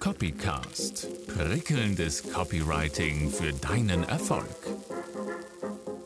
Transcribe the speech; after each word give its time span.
Copycast. 0.00 1.08
Prickelndes 1.26 2.22
Copywriting 2.32 3.30
für 3.30 3.52
deinen 3.52 4.04
Erfolg. 4.04 4.46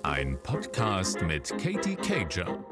Ein 0.03 0.39
Podcast 0.43 1.21
mit 1.23 1.49
Katie 1.59 1.97
Cager. 1.97 2.65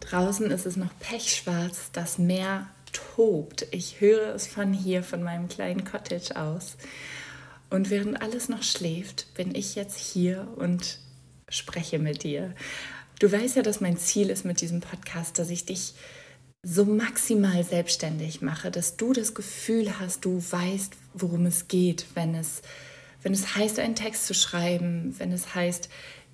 Draußen 0.00 0.50
ist 0.50 0.66
es 0.66 0.76
noch 0.76 0.98
pechschwarz, 1.00 1.90
das 1.92 2.18
Meer 2.18 2.68
tobt. 2.92 3.66
Ich 3.70 4.00
höre 4.00 4.34
es 4.34 4.46
von 4.46 4.72
hier, 4.72 5.02
von 5.02 5.22
meinem 5.22 5.48
kleinen 5.48 5.84
Cottage 5.84 6.36
aus. 6.36 6.76
Und 7.70 7.90
während 7.90 8.20
alles 8.22 8.48
noch 8.48 8.62
schläft, 8.62 9.32
bin 9.34 9.54
ich 9.54 9.74
jetzt 9.74 9.98
hier 9.98 10.48
und 10.56 10.98
spreche 11.48 11.98
mit 11.98 12.22
dir. 12.22 12.54
Du 13.18 13.30
weißt 13.30 13.56
ja, 13.56 13.62
dass 13.62 13.80
mein 13.80 13.96
Ziel 13.96 14.30
ist 14.30 14.44
mit 14.44 14.60
diesem 14.60 14.80
Podcast, 14.80 15.38
dass 15.38 15.50
ich 15.50 15.64
dich 15.64 15.94
so 16.62 16.84
maximal 16.84 17.62
selbstständig 17.64 18.42
mache, 18.42 18.70
dass 18.70 18.96
du 18.96 19.12
das 19.12 19.34
Gefühl 19.34 19.98
hast, 20.00 20.24
du 20.24 20.42
weißt, 20.50 20.94
worum 21.14 21.46
es 21.46 21.68
geht, 21.68 22.06
wenn 22.14 22.34
es, 22.34 22.62
wenn 23.22 23.32
es 23.32 23.54
heißt, 23.56 23.78
einen 23.78 23.94
Text 23.94 24.26
zu 24.26 24.34
schreiben, 24.34 25.14
wenn 25.18 25.32
es 25.32 25.54
heißt, 25.54 25.88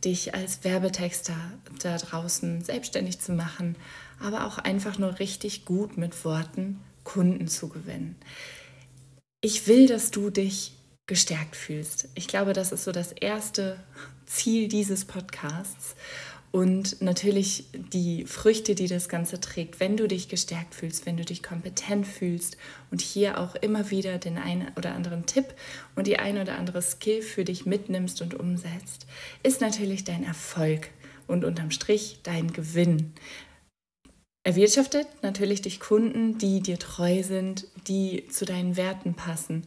dich 0.04 0.34
als 0.34 0.64
Werbetexter 0.64 1.36
da 1.82 1.96
draußen 1.96 2.64
selbstständig 2.64 3.20
zu 3.20 3.32
machen, 3.32 3.76
aber 4.20 4.46
auch 4.46 4.58
einfach 4.58 4.98
nur 4.98 5.18
richtig 5.18 5.64
gut 5.64 5.96
mit 5.96 6.24
Worten 6.24 6.80
Kunden 7.04 7.48
zu 7.48 7.68
gewinnen. 7.68 8.16
Ich 9.40 9.66
will, 9.66 9.86
dass 9.86 10.10
du 10.10 10.30
dich 10.30 10.72
gestärkt 11.12 11.56
fühlst. 11.56 12.08
Ich 12.14 12.26
glaube, 12.26 12.54
das 12.54 12.72
ist 12.72 12.84
so 12.84 12.90
das 12.90 13.12
erste 13.12 13.78
Ziel 14.24 14.66
dieses 14.66 15.04
Podcasts 15.04 15.94
und 16.52 17.02
natürlich 17.02 17.66
die 17.74 18.24
Früchte, 18.24 18.74
die 18.74 18.86
das 18.86 19.10
Ganze 19.10 19.38
trägt, 19.38 19.78
wenn 19.78 19.98
du 19.98 20.08
dich 20.08 20.30
gestärkt 20.30 20.74
fühlst, 20.74 21.04
wenn 21.04 21.18
du 21.18 21.24
dich 21.26 21.42
kompetent 21.42 22.06
fühlst 22.06 22.56
und 22.90 23.02
hier 23.02 23.38
auch 23.38 23.54
immer 23.56 23.90
wieder 23.90 24.16
den 24.16 24.38
einen 24.38 24.68
oder 24.76 24.94
anderen 24.94 25.26
Tipp 25.26 25.52
und 25.96 26.06
die 26.06 26.18
ein 26.18 26.38
oder 26.38 26.56
andere 26.56 26.80
Skill 26.80 27.20
für 27.20 27.44
dich 27.44 27.66
mitnimmst 27.66 28.22
und 28.22 28.32
umsetzt, 28.32 29.04
ist 29.42 29.60
natürlich 29.60 30.04
dein 30.04 30.24
Erfolg 30.24 30.88
und 31.26 31.44
unterm 31.44 31.70
Strich 31.70 32.20
dein 32.22 32.54
Gewinn. 32.54 33.12
Erwirtschaftet 34.44 35.06
natürlich 35.20 35.60
dich 35.60 35.78
Kunden, 35.78 36.38
die 36.38 36.62
dir 36.62 36.78
treu 36.78 37.22
sind, 37.22 37.66
die 37.86 38.28
zu 38.28 38.46
deinen 38.46 38.78
Werten 38.78 39.12
passen, 39.12 39.66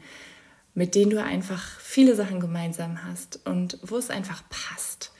mit 0.75 0.93
denen 0.93 1.09
du 1.09 1.23
einfach 1.23 1.79
viele 1.79 2.15
Sachen 2.15 2.39
gemeinsam 2.39 3.03
hast 3.03 3.39
und 3.45 3.79
wo 3.81 3.97
es 3.97 4.09
einfach 4.09 4.43
passt. 4.49 5.11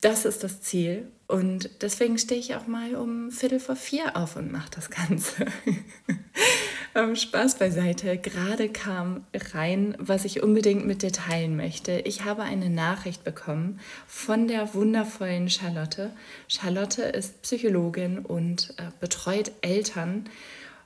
Das 0.00 0.24
ist 0.24 0.42
das 0.42 0.60
Ziel. 0.60 1.06
Und 1.28 1.70
deswegen 1.80 2.18
stehe 2.18 2.40
ich 2.40 2.56
auch 2.56 2.66
mal 2.66 2.96
um 2.96 3.30
Viertel 3.30 3.60
vor 3.60 3.76
vier 3.76 4.16
auf 4.16 4.36
und 4.36 4.50
mache 4.50 4.70
das 4.74 4.90
Ganze. 4.90 5.46
ähm, 6.94 7.14
Spaß 7.14 7.58
beiseite. 7.58 8.18
Gerade 8.18 8.68
kam 8.68 9.24
rein, 9.54 9.94
was 9.98 10.24
ich 10.24 10.42
unbedingt 10.42 10.86
mit 10.86 11.02
dir 11.02 11.12
teilen 11.12 11.56
möchte. 11.56 12.00
Ich 12.00 12.24
habe 12.24 12.42
eine 12.42 12.68
Nachricht 12.68 13.22
bekommen 13.22 13.78
von 14.06 14.48
der 14.48 14.74
wundervollen 14.74 15.48
Charlotte. 15.48 16.10
Charlotte 16.48 17.02
ist 17.02 17.40
Psychologin 17.42 18.18
und 18.18 18.74
äh, 18.78 18.90
betreut 18.98 19.52
Eltern 19.60 20.24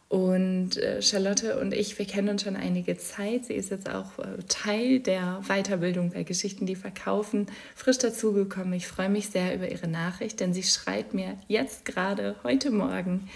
und 0.09 0.77
äh, 0.77 1.03
Charlotte 1.03 1.59
und 1.59 1.75
ich, 1.75 1.99
wir 1.99 2.07
kennen 2.07 2.29
uns 2.29 2.43
schon 2.45 2.55
einige 2.55 2.97
Zeit. 2.97 3.47
Sie 3.47 3.55
ist 3.55 3.71
jetzt 3.71 3.91
auch 3.91 4.19
äh, 4.19 4.43
Teil 4.49 5.01
der 5.01 5.43
Weiterbildung 5.49 6.11
bei 6.11 6.23
Geschichten, 6.23 6.67
die 6.67 6.77
verkaufen, 6.77 7.47
frisch 7.75 7.99
dazugekommen. 7.99 8.73
Ich 8.75 8.87
freue 8.87 9.09
mich 9.09 9.31
sehr 9.31 9.55
über 9.55 9.69
ihre 9.71 9.89
Nachricht, 9.89 10.39
denn 10.41 10.55
sie 10.55 10.62
schreibt 10.62 11.12
mir 11.12 11.37
jetzt 11.49 11.84
gerade 11.84 12.37
heute 12.45 12.71
Morgen, 12.71 13.29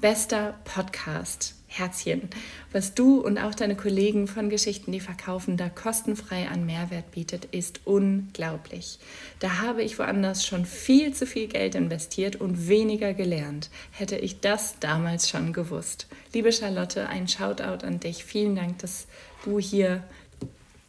bester 0.00 0.54
Podcast. 0.64 1.54
Herzchen, 1.78 2.28
was 2.72 2.94
du 2.94 3.20
und 3.20 3.38
auch 3.38 3.54
deine 3.54 3.74
Kollegen 3.74 4.28
von 4.28 4.48
Geschichten, 4.48 4.92
die 4.92 5.00
verkaufen, 5.00 5.56
da 5.56 5.68
kostenfrei 5.68 6.48
an 6.48 6.64
Mehrwert 6.64 7.10
bietet, 7.10 7.46
ist 7.46 7.80
unglaublich. 7.84 8.98
Da 9.40 9.60
habe 9.60 9.82
ich 9.82 9.98
woanders 9.98 10.46
schon 10.46 10.66
viel 10.66 11.12
zu 11.14 11.26
viel 11.26 11.48
Geld 11.48 11.74
investiert 11.74 12.36
und 12.36 12.68
weniger 12.68 13.12
gelernt. 13.12 13.70
Hätte 13.90 14.16
ich 14.16 14.40
das 14.40 14.78
damals 14.78 15.28
schon 15.28 15.52
gewusst. 15.52 16.06
Liebe 16.32 16.52
Charlotte, 16.52 17.08
ein 17.08 17.26
Shoutout 17.26 17.84
an 17.84 17.98
dich. 17.98 18.24
Vielen 18.24 18.54
Dank, 18.54 18.78
dass 18.78 19.08
du 19.44 19.58
hier 19.58 20.04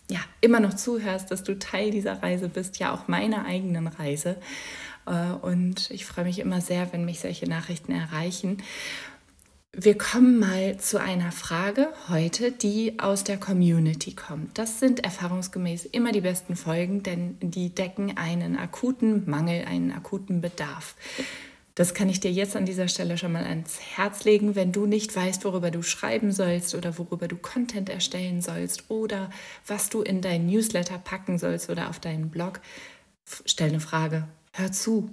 ja, 0.08 0.20
immer 0.42 0.60
noch 0.60 0.76
zuhörst, 0.76 1.32
dass 1.32 1.44
du 1.44 1.58
Teil 1.58 1.90
dieser 1.90 2.22
Reise 2.22 2.48
bist, 2.48 2.78
ja 2.78 2.94
auch 2.94 3.08
meiner 3.08 3.46
eigenen 3.46 3.88
Reise. 3.88 4.38
Äh, 5.08 5.32
und 5.42 5.90
ich 5.90 6.06
freue 6.06 6.26
mich 6.26 6.40
immer 6.40 6.62
sehr, 6.62 6.94
wenn 6.94 7.06
mich 7.06 7.20
solche 7.20 7.48
Nachrichten 7.48 7.92
erreichen. 7.92 8.62
Wir 9.78 9.98
kommen 9.98 10.40
mal 10.40 10.78
zu 10.78 11.02
einer 11.02 11.34
Frage 11.34 11.90
heute, 12.08 12.54
die 12.54 12.98
aus 12.98 13.26
der 13.26 13.38
Community 13.38 14.16
kommt. 14.16 14.58
Das 14.58 14.80
sind 14.80 15.04
erfahrungsgemäß 15.04 15.84
immer 15.84 16.14
die 16.14 16.22
besten 16.22 16.56
Folgen, 16.56 17.04
denn 17.04 17.36
die 17.42 17.76
decken 17.76 18.16
einen 18.16 18.56
akuten 18.56 19.30
Mangel, 19.30 19.66
einen 19.66 19.92
akuten 19.92 20.40
Bedarf. 20.40 20.96
Das 21.76 21.94
kann 21.94 22.08
ich 22.08 22.22
dir 22.22 22.32
jetzt 22.32 22.56
an 22.56 22.66
dieser 22.66 22.88
Stelle 22.88 23.18
schon 23.18 23.34
mal 23.34 23.44
ans 23.44 23.82
Herz 23.82 24.24
legen, 24.24 24.56
wenn 24.56 24.72
du 24.72 24.86
nicht 24.86 25.14
weißt, 25.14 25.44
worüber 25.44 25.72
du 25.72 25.82
schreiben 25.82 26.32
sollst 26.32 26.74
oder 26.74 26.98
worüber 26.98 27.28
du 27.28 27.36
Content 27.36 27.90
erstellen 27.90 28.42
sollst 28.42 28.90
oder 28.90 29.30
was 29.68 29.90
du 29.90 30.02
in 30.02 30.22
dein 30.22 30.46
Newsletter 30.46 31.00
packen 31.00 31.38
sollst 31.38 31.70
oder 31.70 31.90
auf 31.90 32.00
deinen 32.00 32.30
Blog. 32.30 32.62
Stell 33.46 33.70
eine 33.70 33.82
Frage. 33.82 34.26
Hör 34.54 34.72
zu, 34.72 35.10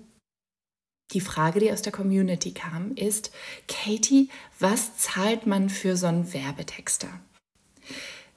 die 1.12 1.20
Frage, 1.20 1.60
die 1.60 1.72
aus 1.72 1.82
der 1.82 1.92
Community 1.92 2.52
kam, 2.52 2.94
ist, 2.94 3.30
Katie, 3.68 4.28
was 4.58 4.96
zahlt 4.96 5.46
man 5.46 5.68
für 5.68 5.96
so 5.96 6.06
einen 6.06 6.32
Werbetexter? 6.32 7.08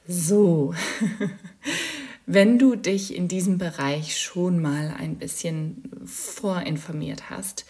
So, 0.06 0.74
wenn 2.26 2.58
du 2.58 2.76
dich 2.76 3.14
in 3.14 3.28
diesem 3.28 3.58
Bereich 3.58 4.20
schon 4.20 4.60
mal 4.60 4.94
ein 4.98 5.16
bisschen 5.16 5.82
vorinformiert 6.04 7.30
hast, 7.30 7.66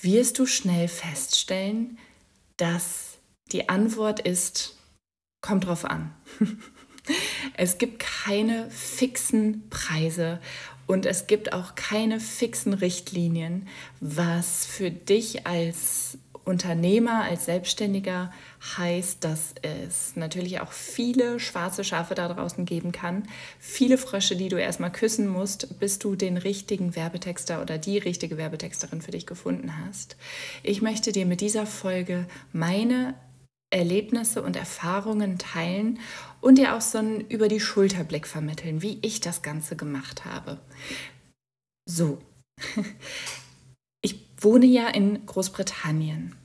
wirst 0.00 0.38
du 0.38 0.46
schnell 0.46 0.88
feststellen, 0.88 1.98
dass 2.56 3.18
die 3.52 3.68
Antwort 3.68 4.20
ist, 4.20 4.76
kommt 5.40 5.66
drauf 5.66 5.84
an. 5.84 6.14
Es 7.56 7.76
gibt 7.76 7.98
keine 7.98 8.70
fixen 8.70 9.68
Preise 9.68 10.40
und 10.86 11.06
es 11.06 11.26
gibt 11.26 11.52
auch 11.52 11.74
keine 11.74 12.20
fixen 12.20 12.74
Richtlinien, 12.74 13.68
was 14.00 14.66
für 14.66 14.90
dich 14.90 15.46
als 15.46 16.18
Unternehmer, 16.44 17.24
als 17.24 17.46
Selbstständiger 17.46 18.30
heißt, 18.76 19.24
dass 19.24 19.54
es 19.62 20.14
natürlich 20.14 20.60
auch 20.60 20.72
viele 20.72 21.40
schwarze 21.40 21.84
Schafe 21.84 22.14
da 22.14 22.28
draußen 22.28 22.66
geben 22.66 22.92
kann. 22.92 23.24
Viele 23.58 23.96
Frösche, 23.96 24.36
die 24.36 24.50
du 24.50 24.56
erstmal 24.60 24.92
küssen 24.92 25.26
musst, 25.26 25.78
bis 25.80 25.98
du 25.98 26.16
den 26.16 26.36
richtigen 26.36 26.94
Werbetexter 26.96 27.62
oder 27.62 27.78
die 27.78 27.98
richtige 27.98 28.36
Werbetexterin 28.36 29.00
für 29.00 29.12
dich 29.12 29.26
gefunden 29.26 29.72
hast. 29.86 30.16
Ich 30.62 30.82
möchte 30.82 31.12
dir 31.12 31.24
mit 31.24 31.40
dieser 31.40 31.66
Folge 31.66 32.26
meine 32.52 33.14
Erlebnisse 33.74 34.42
und 34.42 34.56
Erfahrungen 34.56 35.38
teilen 35.38 35.98
und 36.40 36.58
dir 36.58 36.76
auch 36.76 36.80
so 36.80 36.98
einen 36.98 37.20
über 37.22 37.48
die 37.48 37.60
Schulterblick 37.60 38.26
vermitteln, 38.26 38.82
wie 38.82 38.98
ich 39.02 39.20
das 39.20 39.42
Ganze 39.42 39.76
gemacht 39.76 40.24
habe. 40.24 40.60
So, 41.84 42.18
ich 44.02 44.20
wohne 44.38 44.66
ja 44.66 44.88
in 44.88 45.26
Großbritannien. 45.26 46.36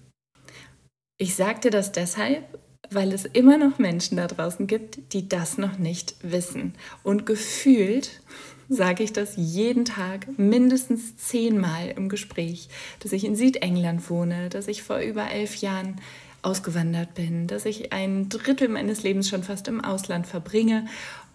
Ich 1.18 1.36
sagte 1.36 1.70
das 1.70 1.92
deshalb, 1.92 2.60
weil 2.90 3.12
es 3.14 3.26
immer 3.26 3.58
noch 3.58 3.78
Menschen 3.78 4.18
da 4.18 4.26
draußen 4.26 4.66
gibt, 4.66 5.14
die 5.14 5.30
das 5.30 5.58
noch 5.58 5.78
nicht 5.78 6.16
wissen. 6.22 6.74
Und 7.04 7.26
gefühlt 7.26 8.22
sage 8.70 9.04
ich 9.04 9.14
das 9.14 9.34
jeden 9.36 9.86
Tag 9.86 10.40
mindestens 10.40 11.18
zehnmal 11.18 11.90
im 11.90 12.10
Gespräch, 12.10 12.70
dass 13.02 13.12
ich 13.12 13.24
in 13.24 13.36
Südengland 13.36 14.10
wohne, 14.10 14.50
dass 14.50 14.68
ich 14.68 14.82
vor 14.82 15.00
über 15.00 15.30
elf 15.30 15.58
Jahren 15.58 16.00
ausgewandert 16.42 17.14
bin, 17.14 17.48
dass 17.48 17.66
ich 17.66 17.92
ein 17.92 18.30
Drittel 18.30 18.70
meines 18.70 19.04
Lebens 19.04 19.30
schon 19.30 19.44
fast 19.44 19.68
im 19.68 19.84
Ausland 19.84 20.28
verbringe 20.28 20.86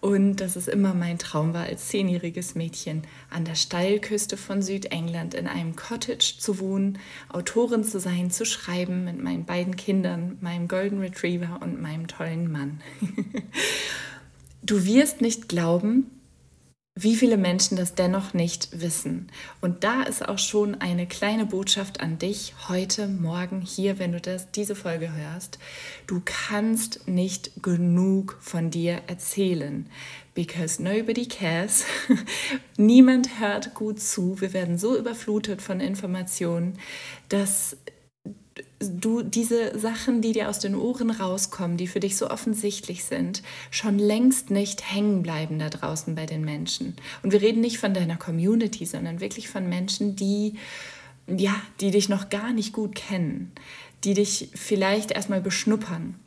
und 0.01 0.37
dass 0.37 0.55
es 0.55 0.67
immer 0.67 0.93
mein 0.93 1.17
Traum 1.17 1.53
war, 1.53 1.65
als 1.65 1.87
zehnjähriges 1.87 2.55
Mädchen 2.55 3.03
an 3.29 3.45
der 3.45 3.55
Steilküste 3.55 4.37
von 4.37 4.61
Südengland 4.61 5.33
in 5.33 5.47
einem 5.47 5.75
Cottage 5.75 6.35
zu 6.37 6.59
wohnen, 6.59 6.99
Autorin 7.29 7.83
zu 7.83 7.99
sein, 7.99 8.31
zu 8.31 8.45
schreiben 8.45 9.03
mit 9.03 9.21
meinen 9.21 9.45
beiden 9.45 9.75
Kindern, 9.75 10.37
meinem 10.41 10.67
Golden 10.67 10.99
Retriever 10.99 11.59
und 11.61 11.81
meinem 11.81 12.07
tollen 12.07 12.51
Mann. 12.51 12.81
du 14.63 14.85
wirst 14.85 15.21
nicht 15.21 15.49
glauben, 15.49 16.11
wie 16.97 17.17
viele 17.17 17.35
Menschen 17.35 17.75
das 17.75 17.93
dennoch 17.93 18.33
nicht 18.33 18.69
wissen. 18.79 19.27
Und 19.59 19.83
da 19.83 20.03
ist 20.03 20.25
auch 20.27 20.39
schon 20.39 20.75
eine 20.79 21.05
kleine 21.07 21.45
Botschaft 21.45 21.99
an 21.99 22.17
dich 22.17 22.53
heute, 22.69 23.07
morgen, 23.07 23.59
hier, 23.59 23.99
wenn 23.99 24.13
du 24.13 24.21
das, 24.21 24.49
diese 24.51 24.75
Folge 24.75 25.11
hörst. 25.13 25.59
Du 26.07 26.21
kannst 26.23 27.05
nicht 27.05 27.51
genug 27.61 28.37
von 28.39 28.71
dir 28.71 29.01
erzählen, 29.07 29.87
because 30.35 30.81
nobody 30.81 31.25
cares. 31.27 31.83
Niemand 32.77 33.41
hört 33.41 33.73
gut 33.73 33.99
zu. 33.99 34.39
Wir 34.39 34.53
werden 34.53 34.77
so 34.77 34.97
überflutet 34.97 35.61
von 35.61 35.81
Informationen, 35.81 36.79
dass 37.27 37.75
du 38.79 39.23
diese 39.23 39.77
Sachen, 39.77 40.21
die 40.21 40.33
dir 40.33 40.49
aus 40.49 40.59
den 40.59 40.75
Ohren 40.75 41.09
rauskommen, 41.09 41.77
die 41.77 41.87
für 41.87 41.99
dich 41.99 42.17
so 42.17 42.29
offensichtlich 42.29 43.05
sind, 43.05 43.41
schon 43.71 43.97
längst 43.97 44.49
nicht 44.49 44.93
hängen 44.93 45.23
bleiben 45.23 45.59
da 45.59 45.69
draußen 45.69 46.15
bei 46.15 46.25
den 46.25 46.43
Menschen. 46.43 46.95
Und 47.23 47.31
wir 47.31 47.41
reden 47.41 47.61
nicht 47.61 47.77
von 47.77 47.93
deiner 47.93 48.17
Community, 48.17 48.85
sondern 48.85 49.21
wirklich 49.21 49.49
von 49.49 49.69
Menschen, 49.69 50.15
die 50.15 50.55
ja, 51.27 51.55
die 51.81 51.91
dich 51.91 52.09
noch 52.09 52.29
gar 52.29 52.53
nicht 52.53 52.73
gut 52.73 52.95
kennen, 52.95 53.51
die 54.03 54.13
dich 54.13 54.49
vielleicht 54.53 55.11
erstmal 55.11 55.41
beschnuppern. 55.41 56.19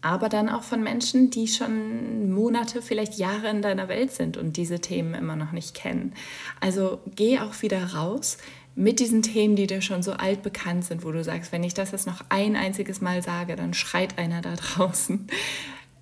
Aber 0.00 0.28
dann 0.28 0.50
auch 0.50 0.64
von 0.64 0.82
Menschen, 0.82 1.30
die 1.30 1.48
schon 1.48 2.30
Monate, 2.30 2.82
vielleicht 2.82 3.14
Jahre 3.14 3.48
in 3.48 3.62
deiner 3.62 3.88
Welt 3.88 4.12
sind 4.12 4.36
und 4.36 4.58
diese 4.58 4.80
Themen 4.80 5.14
immer 5.14 5.34
noch 5.34 5.52
nicht 5.52 5.74
kennen. 5.74 6.12
Also 6.60 7.00
geh 7.14 7.38
auch 7.38 7.62
wieder 7.62 7.94
raus, 7.94 8.36
mit 8.74 9.00
diesen 9.00 9.22
Themen, 9.22 9.56
die 9.56 9.66
dir 9.66 9.80
schon 9.80 10.02
so 10.02 10.12
alt 10.12 10.42
bekannt 10.42 10.84
sind, 10.84 11.04
wo 11.04 11.12
du 11.12 11.22
sagst, 11.22 11.52
wenn 11.52 11.62
ich 11.62 11.74
das 11.74 11.92
jetzt 11.92 12.06
noch 12.06 12.22
ein 12.28 12.56
einziges 12.56 13.00
Mal 13.00 13.22
sage, 13.22 13.56
dann 13.56 13.74
schreit 13.74 14.18
einer 14.18 14.40
da 14.42 14.54
draußen. 14.56 15.26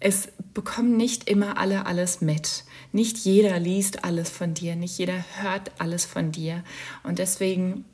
Es 0.01 0.29
bekommen 0.53 0.97
nicht 0.97 1.29
immer 1.29 1.59
alle 1.59 1.87
alles 1.87 2.21
mit. 2.21 2.65
Nicht 2.91 3.19
jeder 3.19 3.59
liest 3.61 4.05
alles 4.05 4.31
von 4.31 4.53
dir, 4.55 4.75
nicht 4.75 4.99
jeder 4.99 5.25
hört 5.41 5.71
alles 5.79 6.05
von 6.05 6.33
dir. 6.33 6.65
Und 7.05 7.19
deswegen 7.19 7.85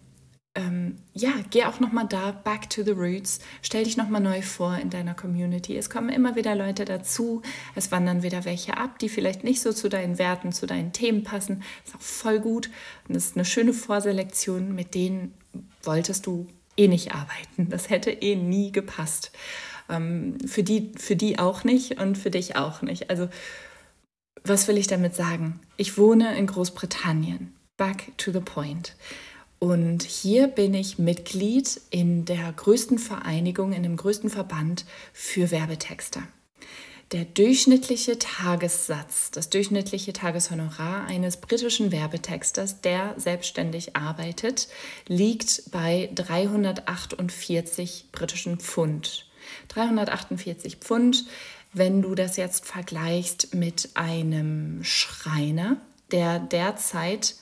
ähm, 0.58 0.96
ja, 1.14 1.30
geh 1.50 1.64
auch 1.64 1.78
nochmal 1.78 2.06
da, 2.08 2.32
back 2.32 2.68
to 2.68 2.82
the 2.82 2.90
roots, 2.90 3.38
stell 3.62 3.84
dich 3.84 3.96
nochmal 3.96 4.20
neu 4.20 4.42
vor 4.42 4.76
in 4.76 4.90
deiner 4.90 5.14
Community. 5.14 5.76
Es 5.76 5.88
kommen 5.88 6.08
immer 6.08 6.34
wieder 6.34 6.56
Leute 6.56 6.84
dazu, 6.84 7.42
es 7.76 7.92
wandern 7.92 8.24
wieder 8.24 8.44
welche 8.44 8.76
ab, 8.76 8.98
die 8.98 9.08
vielleicht 9.08 9.44
nicht 9.44 9.60
so 9.60 9.72
zu 9.72 9.88
deinen 9.88 10.18
Werten, 10.18 10.50
zu 10.50 10.66
deinen 10.66 10.92
Themen 10.92 11.22
passen. 11.22 11.62
Ist 11.86 11.94
auch 11.94 12.00
voll 12.00 12.40
gut 12.40 12.70
und 13.08 13.14
ist 13.14 13.36
eine 13.36 13.44
schöne 13.44 13.72
Vorselektion, 13.72 14.74
mit 14.74 14.96
denen 14.96 15.32
wolltest 15.84 16.26
du 16.26 16.48
eh 16.76 16.88
nicht 16.88 17.14
arbeiten. 17.14 17.68
Das 17.68 17.88
hätte 17.88 18.10
eh 18.10 18.34
nie 18.34 18.72
gepasst. 18.72 19.30
Ähm, 19.88 20.38
für, 20.44 20.64
die, 20.64 20.90
für 20.96 21.14
die 21.14 21.38
auch 21.38 21.62
nicht 21.62 22.00
und 22.00 22.18
für 22.18 22.30
dich 22.30 22.56
auch 22.56 22.82
nicht. 22.82 23.10
Also, 23.10 23.28
was 24.42 24.66
will 24.66 24.76
ich 24.76 24.88
damit 24.88 25.14
sagen? 25.14 25.60
Ich 25.76 25.98
wohne 25.98 26.36
in 26.36 26.48
Großbritannien. 26.48 27.54
Back 27.76 28.10
to 28.18 28.32
the 28.32 28.40
point. 28.40 28.96
Und 29.58 30.04
hier 30.04 30.46
bin 30.46 30.72
ich 30.74 30.98
Mitglied 30.98 31.80
in 31.90 32.24
der 32.24 32.52
größten 32.52 32.98
Vereinigung, 32.98 33.72
in 33.72 33.82
dem 33.82 33.96
größten 33.96 34.30
Verband 34.30 34.84
für 35.12 35.50
Werbetexter. 35.50 36.22
Der 37.10 37.24
durchschnittliche 37.24 38.18
Tagessatz, 38.18 39.30
das 39.30 39.48
durchschnittliche 39.48 40.12
Tageshonorar 40.12 41.06
eines 41.06 41.38
britischen 41.38 41.90
Werbetexters, 41.90 42.82
der 42.82 43.14
selbstständig 43.16 43.96
arbeitet, 43.96 44.68
liegt 45.06 45.70
bei 45.72 46.10
348 46.14 48.10
britischen 48.12 48.58
Pfund. 48.58 49.26
348 49.68 50.76
Pfund, 50.76 51.24
wenn 51.72 52.02
du 52.02 52.14
das 52.14 52.36
jetzt 52.36 52.66
vergleichst 52.66 53.54
mit 53.54 53.88
einem 53.94 54.84
Schreiner, 54.84 55.78
der 56.10 56.38
derzeit 56.38 57.36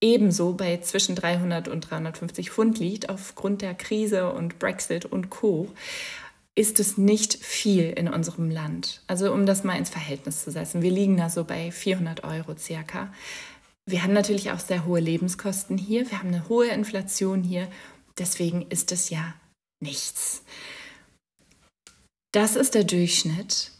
ebenso 0.00 0.54
bei 0.54 0.78
zwischen 0.78 1.14
300 1.14 1.68
und 1.68 1.82
350 1.82 2.50
Pfund 2.50 2.78
liegt, 2.78 3.08
aufgrund 3.08 3.62
der 3.62 3.74
Krise 3.74 4.32
und 4.32 4.58
Brexit 4.58 5.04
und 5.04 5.30
Co., 5.30 5.68
ist 6.56 6.80
es 6.80 6.98
nicht 6.98 7.34
viel 7.34 7.90
in 7.90 8.08
unserem 8.08 8.50
Land. 8.50 9.02
Also 9.06 9.32
um 9.32 9.46
das 9.46 9.64
mal 9.64 9.78
ins 9.78 9.88
Verhältnis 9.88 10.44
zu 10.44 10.50
setzen. 10.50 10.82
Wir 10.82 10.90
liegen 10.90 11.16
da 11.16 11.30
so 11.30 11.44
bei 11.44 11.70
400 11.70 12.24
Euro 12.24 12.56
circa. 12.58 13.12
Wir 13.86 14.02
haben 14.02 14.12
natürlich 14.12 14.50
auch 14.50 14.58
sehr 14.58 14.84
hohe 14.84 15.00
Lebenskosten 15.00 15.78
hier. 15.78 16.10
Wir 16.10 16.18
haben 16.18 16.28
eine 16.28 16.48
hohe 16.48 16.66
Inflation 16.68 17.42
hier. 17.42 17.68
Deswegen 18.18 18.66
ist 18.68 18.92
es 18.92 19.10
ja 19.10 19.34
nichts. 19.80 20.42
Das 22.32 22.56
ist 22.56 22.74
der 22.74 22.84
Durchschnitt. 22.84 23.72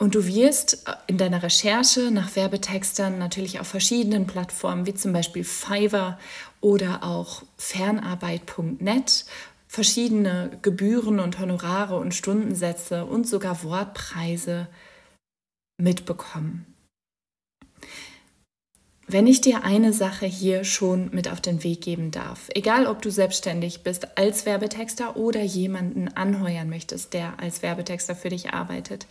Und 0.00 0.14
du 0.14 0.24
wirst 0.24 0.82
in 1.08 1.18
deiner 1.18 1.42
Recherche 1.42 2.10
nach 2.10 2.34
Werbetextern 2.34 3.18
natürlich 3.18 3.60
auf 3.60 3.66
verschiedenen 3.66 4.26
Plattformen 4.26 4.86
wie 4.86 4.94
zum 4.94 5.12
Beispiel 5.12 5.44
Fiverr 5.44 6.18
oder 6.62 7.04
auch 7.04 7.42
fernarbeit.net 7.58 9.26
verschiedene 9.68 10.58
Gebühren 10.62 11.20
und 11.20 11.38
Honorare 11.38 11.98
und 11.98 12.14
Stundensätze 12.14 13.04
und 13.04 13.28
sogar 13.28 13.62
Wortpreise 13.62 14.68
mitbekommen. 15.76 16.64
Wenn 19.06 19.26
ich 19.26 19.42
dir 19.42 19.64
eine 19.64 19.92
Sache 19.92 20.24
hier 20.24 20.64
schon 20.64 21.10
mit 21.10 21.30
auf 21.30 21.42
den 21.42 21.62
Weg 21.62 21.82
geben 21.82 22.10
darf, 22.10 22.48
egal 22.54 22.86
ob 22.86 23.02
du 23.02 23.10
selbstständig 23.10 23.82
bist 23.82 24.16
als 24.16 24.46
Werbetexter 24.46 25.16
oder 25.16 25.42
jemanden 25.42 26.08
anheuern 26.08 26.70
möchtest, 26.70 27.12
der 27.12 27.38
als 27.38 27.62
Werbetexter 27.62 28.16
für 28.16 28.30
dich 28.30 28.54
arbeitet, 28.54 29.06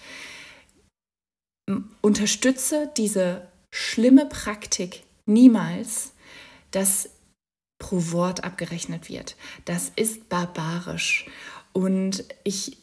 unterstütze 2.01 2.89
diese 2.97 3.47
schlimme 3.71 4.25
Praktik 4.25 5.03
niemals, 5.25 6.13
dass 6.71 7.09
pro 7.79 8.11
Wort 8.11 8.43
abgerechnet 8.43 9.09
wird. 9.09 9.35
Das 9.65 9.91
ist 9.95 10.29
barbarisch. 10.29 11.25
Und 11.71 12.25
ich 12.43 12.77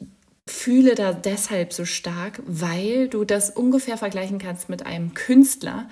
fühle 0.48 0.94
da 0.94 1.12
deshalb 1.12 1.72
so 1.72 1.84
stark, 1.84 2.40
weil 2.46 3.08
du 3.08 3.24
das 3.24 3.50
ungefähr 3.50 3.98
vergleichen 3.98 4.38
kannst 4.38 4.68
mit 4.68 4.86
einem 4.86 5.12
Künstler, 5.12 5.88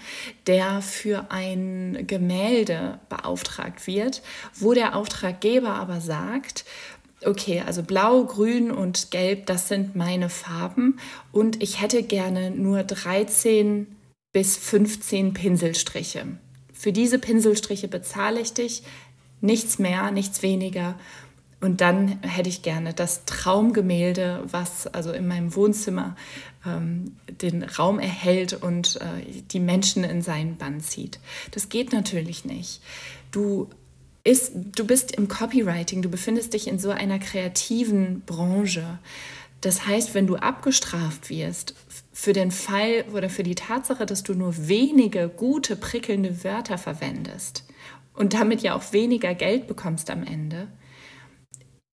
der 0.46 0.80
für 0.80 1.32
ein 1.32 2.06
Gemälde 2.06 3.00
beauftragt 3.08 3.88
wird, 3.88 4.22
wo 4.54 4.72
der 4.72 4.94
Auftraggeber 4.94 5.70
aber 5.70 6.00
sagt, 6.00 6.64
okay, 7.26 7.62
also 7.64 7.82
blau, 7.82 8.24
grün 8.24 8.70
und 8.70 9.10
gelb, 9.10 9.46
das 9.46 9.68
sind 9.68 9.96
meine 9.96 10.28
Farben 10.28 10.98
und 11.32 11.62
ich 11.62 11.80
hätte 11.80 12.02
gerne 12.02 12.50
nur 12.50 12.82
13 12.82 13.86
bis 14.32 14.56
15 14.56 15.34
Pinselstriche. 15.34 16.26
Für 16.72 16.92
diese 16.92 17.18
Pinselstriche 17.18 17.88
bezahle 17.88 18.40
ich 18.40 18.52
dich, 18.52 18.82
nichts 19.40 19.78
mehr, 19.78 20.10
nichts 20.10 20.42
weniger. 20.42 20.98
Und 21.60 21.80
dann 21.80 22.20
hätte 22.22 22.50
ich 22.50 22.60
gerne 22.60 22.92
das 22.92 23.24
Traumgemälde, 23.24 24.42
was 24.44 24.86
also 24.86 25.12
in 25.12 25.26
meinem 25.26 25.54
Wohnzimmer 25.54 26.14
ähm, 26.66 27.16
den 27.40 27.62
Raum 27.62 27.98
erhält 27.98 28.52
und 28.52 28.96
äh, 28.96 29.42
die 29.50 29.60
Menschen 29.60 30.04
in 30.04 30.20
seinen 30.20 30.56
Bann 30.56 30.80
zieht. 30.80 31.20
Das 31.52 31.70
geht 31.70 31.92
natürlich 31.92 32.44
nicht. 32.44 32.82
Du 33.30 33.70
ist, 34.24 34.52
du 34.54 34.86
bist 34.86 35.12
im 35.12 35.28
Copywriting, 35.28 36.02
du 36.02 36.08
befindest 36.08 36.54
dich 36.54 36.66
in 36.66 36.78
so 36.78 36.90
einer 36.90 37.18
kreativen 37.18 38.22
Branche. 38.22 38.98
Das 39.60 39.86
heißt, 39.86 40.14
wenn 40.14 40.26
du 40.26 40.36
abgestraft 40.36 41.30
wirst 41.30 41.74
für 42.12 42.32
den 42.32 42.50
Fall 42.50 43.04
oder 43.12 43.30
für 43.30 43.42
die 43.42 43.54
Tatsache, 43.54 44.06
dass 44.06 44.22
du 44.22 44.34
nur 44.34 44.68
wenige 44.68 45.28
gute, 45.28 45.76
prickelnde 45.76 46.42
Wörter 46.42 46.78
verwendest 46.78 47.64
und 48.14 48.34
damit 48.34 48.62
ja 48.62 48.74
auch 48.74 48.92
weniger 48.92 49.34
Geld 49.34 49.66
bekommst 49.66 50.10
am 50.10 50.24
Ende, 50.24 50.68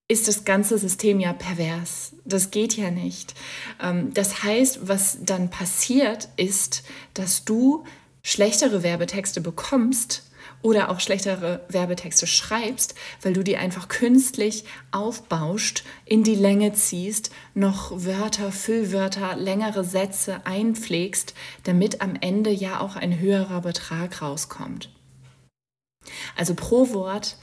ist 0.07 0.27
das 0.27 0.43
ganze 0.43 0.77
System 0.77 1.21
ja 1.21 1.31
pervers. 1.31 2.13
Das 2.25 2.51
geht 2.51 2.75
ja 2.75 2.91
nicht. 2.91 3.33
Ähm, 3.81 4.13
das 4.13 4.43
heißt, 4.43 4.87
was 4.87 5.19
dann 5.21 5.49
passiert, 5.49 6.27
ist, 6.35 6.83
dass 7.13 7.45
du 7.45 7.85
schlechtere 8.21 8.83
Werbetexte 8.83 9.39
bekommst, 9.39 10.30
oder 10.61 10.89
auch 10.89 10.99
schlechtere 10.99 11.61
Werbetexte 11.69 12.27
schreibst, 12.27 12.95
weil 13.21 13.33
du 13.33 13.43
die 13.43 13.57
einfach 13.57 13.87
künstlich 13.87 14.65
aufbauscht, 14.91 15.83
in 16.05 16.23
die 16.23 16.35
Länge 16.35 16.73
ziehst, 16.73 17.31
noch 17.53 17.91
Wörter, 17.93 18.51
Füllwörter, 18.51 19.35
längere 19.35 19.83
Sätze 19.83 20.45
einpflegst, 20.45 21.33
damit 21.63 22.01
am 22.01 22.15
Ende 22.19 22.51
ja 22.51 22.79
auch 22.79 22.95
ein 22.95 23.19
höherer 23.19 23.61
Betrag 23.61 24.21
rauskommt. 24.21 24.89
Also 26.35 26.55
pro 26.55 26.93
Wort, 26.93 27.37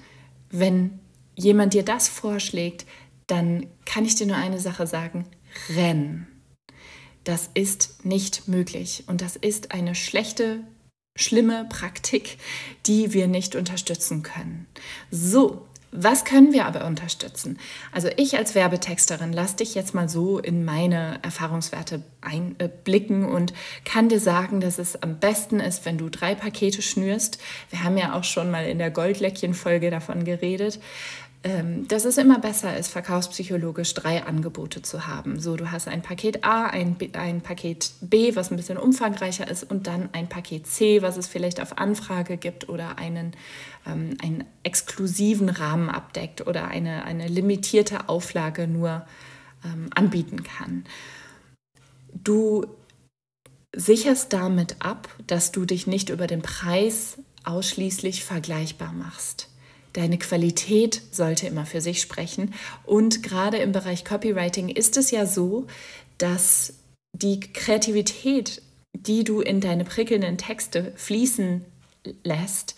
wenn 0.50 0.98
jemand 1.34 1.74
dir 1.74 1.84
das 1.84 2.08
vorschlägt, 2.08 2.86
dann 3.26 3.66
kann 3.84 4.04
ich 4.04 4.14
dir 4.14 4.26
nur 4.26 4.36
eine 4.36 4.58
Sache 4.58 4.86
sagen, 4.86 5.26
renn. 5.74 6.26
Das 7.24 7.50
ist 7.52 8.04
nicht 8.04 8.48
möglich 8.48 9.04
und 9.06 9.20
das 9.20 9.36
ist 9.36 9.72
eine 9.72 9.94
schlechte 9.94 10.64
schlimme 11.18 11.66
Praktik, 11.68 12.38
die 12.86 13.12
wir 13.12 13.26
nicht 13.26 13.54
unterstützen 13.54 14.22
können. 14.22 14.66
So, 15.10 15.66
Was 15.90 16.26
können 16.26 16.52
wir 16.52 16.66
aber 16.66 16.84
unterstützen? 16.84 17.58
Also 17.92 18.08
ich 18.18 18.36
als 18.36 18.54
Werbetexterin 18.54 19.32
lass 19.32 19.56
dich 19.56 19.74
jetzt 19.74 19.94
mal 19.94 20.06
so 20.06 20.38
in 20.38 20.66
meine 20.66 21.18
Erfahrungswerte 21.22 22.02
einblicken 22.20 23.24
und 23.24 23.54
kann 23.86 24.10
dir 24.10 24.20
sagen, 24.20 24.60
dass 24.60 24.78
es 24.78 25.02
am 25.02 25.18
besten 25.18 25.60
ist, 25.60 25.86
wenn 25.86 25.96
du 25.96 26.10
drei 26.10 26.34
Pakete 26.34 26.82
schnürst. 26.82 27.38
Wir 27.70 27.84
haben 27.84 27.96
ja 27.96 28.12
auch 28.12 28.24
schon 28.24 28.50
mal 28.50 28.66
in 28.66 28.78
der 28.78 28.90
Goldläckchen-Folge 28.90 29.90
davon 29.90 30.24
geredet. 30.24 30.78
Ähm, 31.44 31.86
dass 31.86 32.04
es 32.04 32.18
immer 32.18 32.40
besser 32.40 32.76
ist, 32.76 32.88
verkaufspsychologisch 32.88 33.94
drei 33.94 34.24
Angebote 34.24 34.82
zu 34.82 35.06
haben. 35.06 35.38
So, 35.38 35.54
du 35.54 35.70
hast 35.70 35.86
ein 35.86 36.02
Paket 36.02 36.44
A, 36.44 36.66
ein, 36.66 36.96
B, 36.96 37.10
ein 37.12 37.42
Paket 37.42 37.92
B, 38.00 38.34
was 38.34 38.50
ein 38.50 38.56
bisschen 38.56 38.76
umfangreicher 38.76 39.48
ist, 39.48 39.62
und 39.62 39.86
dann 39.86 40.08
ein 40.12 40.28
Paket 40.28 40.66
C, 40.66 41.00
was 41.00 41.16
es 41.16 41.28
vielleicht 41.28 41.60
auf 41.60 41.78
Anfrage 41.78 42.38
gibt 42.38 42.68
oder 42.68 42.98
einen, 42.98 43.34
ähm, 43.86 44.16
einen 44.20 44.44
exklusiven 44.64 45.48
Rahmen 45.48 45.90
abdeckt 45.90 46.44
oder 46.44 46.66
eine, 46.66 47.04
eine 47.04 47.28
limitierte 47.28 48.08
Auflage 48.08 48.66
nur 48.66 49.06
ähm, 49.64 49.90
anbieten 49.94 50.42
kann. 50.42 50.84
Du 52.12 52.66
sicherst 53.72 54.32
damit 54.32 54.76
ab, 54.80 55.08
dass 55.28 55.52
du 55.52 55.64
dich 55.64 55.86
nicht 55.86 56.08
über 56.08 56.26
den 56.26 56.42
Preis 56.42 57.18
ausschließlich 57.44 58.24
vergleichbar 58.24 58.92
machst. 58.92 59.48
Deine 59.98 60.16
Qualität 60.16 61.02
sollte 61.10 61.48
immer 61.48 61.66
für 61.66 61.80
sich 61.80 62.00
sprechen. 62.00 62.54
Und 62.84 63.24
gerade 63.24 63.56
im 63.56 63.72
Bereich 63.72 64.04
Copywriting 64.04 64.68
ist 64.68 64.96
es 64.96 65.10
ja 65.10 65.26
so, 65.26 65.66
dass 66.18 66.74
die 67.12 67.40
Kreativität, 67.40 68.62
die 68.92 69.24
du 69.24 69.40
in 69.40 69.60
deine 69.60 69.84
prickelnden 69.84 70.38
Texte 70.38 70.92
fließen 70.94 71.64
lässt, 72.22 72.76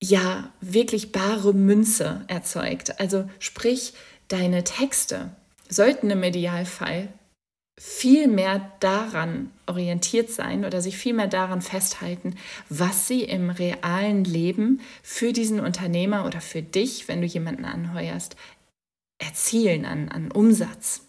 ja 0.00 0.52
wirklich 0.60 1.10
bare 1.10 1.52
Münze 1.52 2.24
erzeugt. 2.28 3.00
Also 3.00 3.28
sprich, 3.40 3.94
deine 4.28 4.62
Texte 4.62 5.34
sollten 5.68 6.08
im 6.08 6.22
Idealfall 6.22 7.08
viel 7.78 8.28
mehr 8.28 8.72
daran 8.80 9.50
orientiert 9.66 10.30
sein 10.30 10.64
oder 10.64 10.80
sich 10.80 10.96
viel 10.96 11.14
mehr 11.14 11.26
daran 11.26 11.60
festhalten, 11.60 12.36
was 12.68 13.08
sie 13.08 13.22
im 13.22 13.50
realen 13.50 14.24
Leben 14.24 14.80
für 15.02 15.32
diesen 15.32 15.60
Unternehmer 15.60 16.24
oder 16.24 16.40
für 16.40 16.62
dich, 16.62 17.08
wenn 17.08 17.20
du 17.20 17.26
jemanden 17.26 17.64
anheuerst, 17.64 18.36
erzielen 19.18 19.84
an, 19.84 20.08
an 20.08 20.30
Umsatz. 20.30 21.06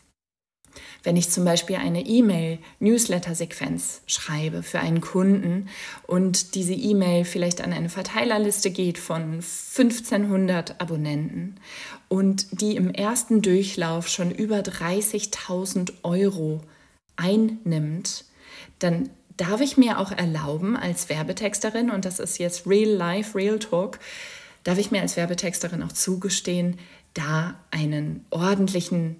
Wenn 1.05 1.15
ich 1.17 1.29
zum 1.29 1.45
Beispiel 1.45 1.75
eine 1.75 2.03
E-Mail-Newsletter-Sequenz 2.03 4.01
schreibe 4.07 4.63
für 4.63 4.79
einen 4.79 5.01
Kunden 5.01 5.69
und 6.07 6.55
diese 6.55 6.73
E-Mail 6.73 7.25
vielleicht 7.25 7.61
an 7.61 7.73
eine 7.73 7.89
Verteilerliste 7.89 8.71
geht 8.71 8.97
von 8.97 9.35
1500 9.35 10.81
Abonnenten 10.81 11.57
und 12.07 12.59
die 12.59 12.75
im 12.75 12.89
ersten 12.89 13.43
Durchlauf 13.43 14.07
schon 14.07 14.31
über 14.31 14.61
30.000 14.61 15.93
Euro 16.01 16.61
einnimmt, 17.17 18.25
dann 18.79 19.11
darf 19.37 19.61
ich 19.61 19.77
mir 19.77 19.99
auch 19.99 20.11
erlauben 20.11 20.75
als 20.75 21.07
Werbetexterin, 21.07 21.91
und 21.91 22.05
das 22.05 22.19
ist 22.19 22.39
jetzt 22.39 22.65
Real 22.65 22.89
Life, 22.89 23.37
Real 23.37 23.59
Talk, 23.59 23.99
darf 24.63 24.79
ich 24.79 24.89
mir 24.89 25.01
als 25.01 25.17
Werbetexterin 25.17 25.83
auch 25.83 25.91
zugestehen, 25.91 26.79
da 27.13 27.59
einen 27.69 28.25
ordentlichen 28.31 29.17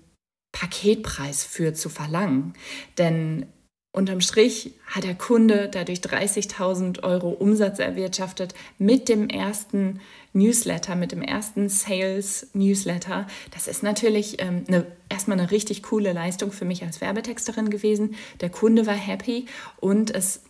Paketpreis 0.56 1.44
für 1.44 1.74
zu 1.74 1.90
verlangen. 1.90 2.54
Denn 2.98 3.46
unterm 3.92 4.22
Strich 4.22 4.72
hat 4.88 5.04
der 5.04 5.14
Kunde 5.14 5.70
dadurch 5.70 6.00
30.000 6.00 7.04
Euro 7.04 7.30
Umsatz 7.30 7.80
erwirtschaftet 7.80 8.56
mit 8.78 9.10
dem 9.10 9.28
ersten 9.28 10.00
Newsletter, 10.32 10.96
mit 10.96 11.12
dem 11.12 11.22
ersten 11.22 11.68
Sales-Newsletter. 11.68 13.28
Das 13.52 13.68
ist 13.68 13.84
natürlich 13.84 14.42
ähm, 14.42 14.64
eine, 14.68 14.86
erstmal 15.10 15.38
eine 15.38 15.52
richtig 15.52 15.84
coole 15.84 16.14
Leistung 16.14 16.54
für 16.54 16.66
mich 16.66 16.84
als 16.84 17.02
Werbetexterin 17.02 17.70
gewesen. 17.70 18.16
Der 18.40 18.50
Kunde 18.50 18.88
war 18.88 18.96
happy 18.96 19.48
und 19.82 20.10
es 20.16 20.42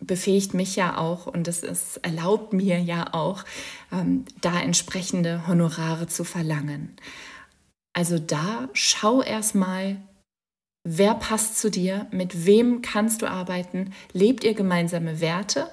befähigt 0.00 0.52
mich 0.52 0.76
ja 0.76 0.98
auch 0.98 1.26
und 1.26 1.48
es 1.48 1.62
ist, 1.62 1.98
erlaubt 2.02 2.52
mir 2.52 2.80
ja 2.80 3.14
auch, 3.14 3.44
ähm, 3.92 4.26
da 4.42 4.60
entsprechende 4.60 5.46
Honorare 5.46 6.06
zu 6.06 6.24
verlangen. 6.24 6.96
Also 7.94 8.18
da 8.18 8.68
schau 8.72 9.22
erstmal, 9.22 9.96
wer 10.82 11.14
passt 11.14 11.58
zu 11.58 11.70
dir, 11.70 12.06
mit 12.10 12.44
wem 12.44 12.82
kannst 12.82 13.22
du 13.22 13.30
arbeiten, 13.30 13.94
lebt 14.12 14.44
ihr 14.44 14.54
gemeinsame 14.54 15.20
Werte, 15.20 15.70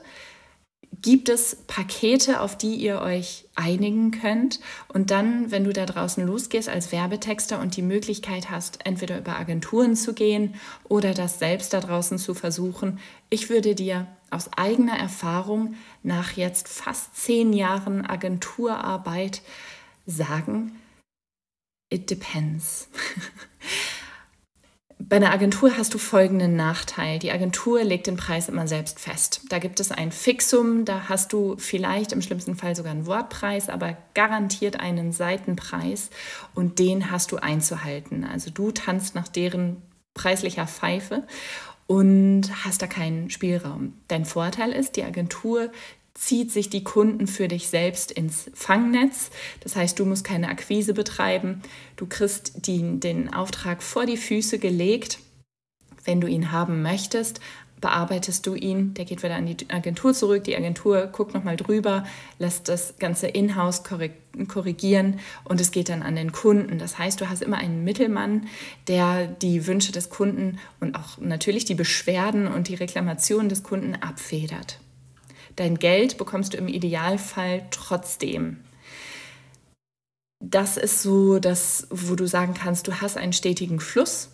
gibt 1.01 1.29
es 1.29 1.55
Pakete, 1.67 2.41
auf 2.41 2.55
die 2.57 2.75
ihr 2.75 3.01
euch 3.01 3.45
einigen 3.55 4.11
könnt 4.11 4.59
und 4.87 5.09
dann, 5.09 5.49
wenn 5.49 5.63
du 5.63 5.73
da 5.73 5.85
draußen 5.87 6.25
losgehst 6.25 6.69
als 6.69 6.91
Werbetexter 6.91 7.59
und 7.59 7.75
die 7.75 7.81
Möglichkeit 7.81 8.51
hast, 8.51 8.85
entweder 8.85 9.17
über 9.17 9.37
Agenturen 9.37 9.95
zu 9.95 10.13
gehen 10.13 10.55
oder 10.83 11.13
das 11.13 11.39
selbst 11.39 11.73
da 11.73 11.79
draußen 11.79 12.19
zu 12.19 12.35
versuchen, 12.35 12.99
ich 13.29 13.49
würde 13.49 13.73
dir 13.73 14.05
aus 14.29 14.49
eigener 14.55 14.97
Erfahrung 14.97 15.75
nach 16.03 16.33
jetzt 16.33 16.67
fast 16.67 17.15
zehn 17.15 17.51
Jahren 17.51 18.05
Agenturarbeit 18.05 19.41
sagen, 20.05 20.80
it 21.91 22.09
depends. 22.09 22.89
Bei 24.97 25.17
einer 25.17 25.31
Agentur 25.31 25.77
hast 25.77 25.93
du 25.93 25.97
folgenden 25.97 26.55
Nachteil. 26.55 27.19
Die 27.19 27.31
Agentur 27.31 27.83
legt 27.83 28.07
den 28.07 28.17
Preis 28.17 28.47
immer 28.47 28.67
selbst 28.67 28.99
fest. 28.99 29.41
Da 29.49 29.59
gibt 29.59 29.79
es 29.79 29.91
ein 29.91 30.11
Fixum, 30.11 30.85
da 30.85 31.09
hast 31.09 31.33
du 31.33 31.55
vielleicht 31.57 32.13
im 32.13 32.21
schlimmsten 32.21 32.55
Fall 32.55 32.75
sogar 32.75 32.91
einen 32.91 33.07
Wortpreis, 33.07 33.67
aber 33.67 33.97
garantiert 34.13 34.79
einen 34.79 35.11
Seitenpreis 35.11 36.11
und 36.55 36.79
den 36.79 37.11
hast 37.11 37.31
du 37.31 37.37
einzuhalten. 37.37 38.23
Also 38.23 38.51
du 38.51 38.71
tanzt 38.71 39.15
nach 39.15 39.27
deren 39.27 39.81
preislicher 40.13 40.67
Pfeife 40.67 41.23
und 41.87 42.43
hast 42.63 42.81
da 42.81 42.87
keinen 42.87 43.29
Spielraum. 43.29 43.95
Dein 44.07 44.23
Vorteil 44.23 44.71
ist, 44.71 44.95
die 44.95 45.03
Agentur 45.03 45.71
zieht 46.13 46.51
sich 46.51 46.69
die 46.69 46.83
Kunden 46.83 47.27
für 47.27 47.47
dich 47.47 47.67
selbst 47.67 48.11
ins 48.11 48.51
Fangnetz. 48.53 49.31
Das 49.61 49.75
heißt, 49.75 49.97
du 49.99 50.05
musst 50.05 50.23
keine 50.23 50.49
Akquise 50.49 50.93
betreiben. 50.93 51.61
Du 51.95 52.05
kriegst 52.05 52.67
die, 52.67 52.99
den 52.99 53.33
Auftrag 53.33 53.81
vor 53.81 54.05
die 54.05 54.17
Füße 54.17 54.59
gelegt. 54.59 55.19
Wenn 56.03 56.21
du 56.21 56.27
ihn 56.27 56.51
haben 56.51 56.81
möchtest, 56.81 57.39
bearbeitest 57.81 58.45
du 58.45 58.53
ihn, 58.53 58.93
der 58.93 59.05
geht 59.05 59.23
wieder 59.23 59.35
an 59.35 59.47
die 59.47 59.69
Agentur 59.69 60.13
zurück, 60.13 60.43
die 60.43 60.55
Agentur 60.55 61.07
guckt 61.07 61.33
nochmal 61.33 61.57
drüber, 61.57 62.05
lässt 62.37 62.69
das 62.69 62.97
Ganze 62.99 63.27
in-house 63.27 63.83
korrigieren 63.83 65.19
und 65.43 65.59
es 65.59 65.71
geht 65.71 65.89
dann 65.89 66.03
an 66.03 66.15
den 66.15 66.31
Kunden. 66.31 66.77
Das 66.77 66.97
heißt, 66.99 67.19
du 67.19 67.29
hast 67.29 67.41
immer 67.41 67.57
einen 67.57 67.83
Mittelmann, 67.83 68.47
der 68.87 69.27
die 69.27 69.65
Wünsche 69.65 69.91
des 69.91 70.09
Kunden 70.09 70.59
und 70.79 70.95
auch 70.95 71.17
natürlich 71.17 71.65
die 71.65 71.75
Beschwerden 71.75 72.47
und 72.47 72.67
die 72.67 72.75
Reklamationen 72.75 73.49
des 73.49 73.63
Kunden 73.63 73.95
abfedert. 73.95 74.79
Dein 75.61 75.77
Geld 75.77 76.17
bekommst 76.17 76.53
du 76.53 76.57
im 76.57 76.67
Idealfall 76.67 77.67
trotzdem. 77.69 78.61
Das 80.43 80.75
ist 80.75 81.03
so 81.03 81.37
das, 81.37 81.85
wo 81.91 82.15
du 82.15 82.27
sagen 82.27 82.55
kannst, 82.55 82.87
du 82.87 82.99
hast 82.99 83.15
einen 83.15 83.31
stetigen 83.31 83.79
Fluss. 83.79 84.29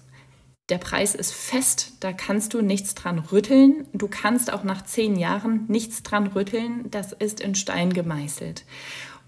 Der 0.70 0.78
Preis 0.78 1.16
ist 1.16 1.34
fest, 1.34 1.96
da 2.00 2.14
kannst 2.14 2.54
du 2.54 2.62
nichts 2.62 2.96
dran 2.96 3.20
rütteln. 3.20 3.88
Du 3.92 4.08
kannst 4.08 4.54
auch 4.54 4.64
nach 4.64 4.86
zehn 4.86 5.18
Jahren 5.18 5.66
nichts 5.68 6.02
dran 6.02 6.28
rütteln. 6.28 6.90
Das 6.92 7.12
ist 7.12 7.42
in 7.42 7.56
Stein 7.56 7.92
gemeißelt. 7.92 8.64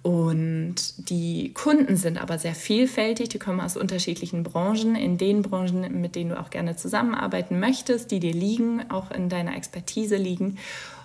Und 0.02 1.10
die 1.10 1.54
Kunden 1.54 1.98
sind 1.98 2.18
aber 2.22 2.40
sehr 2.40 2.56
vielfältig, 2.56 3.28
die 3.28 3.40
kommen 3.40 3.60
aus 3.60 3.76
unterschiedlichen 3.76 4.44
Branchen, 4.44 4.96
in 4.96 5.18
den 5.18 5.42
Branchen, 5.42 6.00
mit 6.00 6.16
denen 6.16 6.30
du 6.30 6.40
auch 6.40 6.50
gerne 6.50 6.78
zusammenarbeiten 6.78 7.60
möchtest, 7.60 8.10
die 8.12 8.22
dir 8.22 8.32
liegen, 8.32 8.90
auch 8.90 9.12
in 9.12 9.28
deiner 9.28 9.58
Expertise 9.58 10.16
liegen 10.16 10.58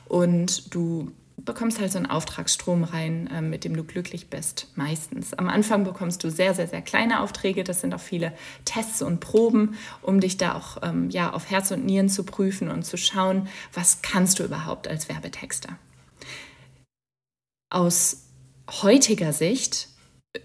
und 0.06 0.74
du 0.74 1.12
bekommst 1.44 1.80
halt 1.80 1.92
so 1.92 1.98
einen 1.98 2.06
Auftragsstrom 2.06 2.84
rein, 2.84 3.28
äh, 3.28 3.42
mit 3.42 3.64
dem 3.64 3.76
du 3.76 3.84
glücklich 3.84 4.30
bist, 4.30 4.68
meistens. 4.76 5.34
Am 5.34 5.48
Anfang 5.48 5.84
bekommst 5.84 6.24
du 6.24 6.30
sehr, 6.30 6.54
sehr, 6.54 6.68
sehr 6.68 6.82
kleine 6.82 7.20
Aufträge. 7.20 7.64
Das 7.64 7.80
sind 7.80 7.94
auch 7.94 8.00
viele 8.00 8.32
Tests 8.64 9.02
und 9.02 9.20
Proben, 9.20 9.76
um 10.02 10.20
dich 10.20 10.36
da 10.36 10.54
auch 10.54 10.78
ähm, 10.82 11.10
ja, 11.10 11.32
auf 11.32 11.50
Herz 11.50 11.70
und 11.70 11.84
Nieren 11.84 12.08
zu 12.08 12.24
prüfen 12.24 12.70
und 12.70 12.84
zu 12.84 12.96
schauen, 12.96 13.48
was 13.72 14.02
kannst 14.02 14.38
du 14.38 14.44
überhaupt 14.44 14.88
als 14.88 15.08
Werbetexter. 15.08 15.76
Aus 17.70 18.24
heutiger 18.70 19.32
Sicht 19.32 19.88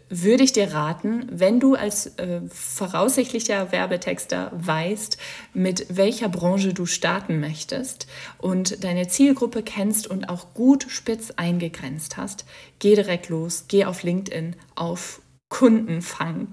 würde 0.10 0.44
ich 0.44 0.52
dir 0.52 0.74
raten, 0.74 1.26
wenn 1.32 1.60
du 1.60 1.76
als 1.76 2.18
äh, 2.18 2.42
voraussichtlicher 2.50 3.72
Werbetexter 3.72 4.52
weißt, 4.54 5.18
mit 5.54 5.86
welcher 5.90 6.30
Branche 6.30 6.74
du 6.74 6.86
starten 6.86 7.40
möchtest 7.40 8.08
und 8.38 8.84
deine 8.84 9.08
Zielgruppe 9.08 9.64
kennst 9.64 10.08
und 10.08 10.30
auch 10.30 10.54
gut 10.54 10.86
spitz 10.90 11.32
eingegrenzt 11.38 12.18
hast, 12.18 12.46
geh 12.80 12.96
direkt 12.96 13.30
los, 13.30 13.66
geh 13.68 13.86
auf 13.86 14.04
LinkedIn 14.04 14.56
auf 14.76 15.22
Kundenfang. 15.50 16.50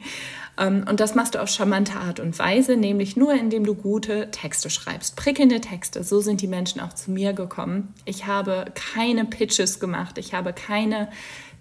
Ähm, 0.58 0.84
und 0.88 1.00
das 1.00 1.14
machst 1.14 1.34
du 1.34 1.42
auf 1.42 1.50
charmante 1.50 1.98
Art 1.98 2.18
und 2.18 2.38
Weise, 2.38 2.76
nämlich 2.76 3.16
nur 3.16 3.34
indem 3.34 3.64
du 3.64 3.74
gute 3.74 4.30
Texte 4.30 4.70
schreibst, 4.70 5.16
prickelnde 5.16 5.60
Texte. 5.60 6.02
So 6.02 6.20
sind 6.20 6.40
die 6.40 6.48
Menschen 6.48 6.80
auch 6.80 6.94
zu 6.94 7.10
mir 7.10 7.34
gekommen. 7.34 7.92
Ich 8.06 8.26
habe 8.26 8.64
keine 8.74 9.26
Pitches 9.26 9.80
gemacht, 9.80 10.16
ich 10.16 10.32
habe 10.32 10.54
keine 10.54 11.08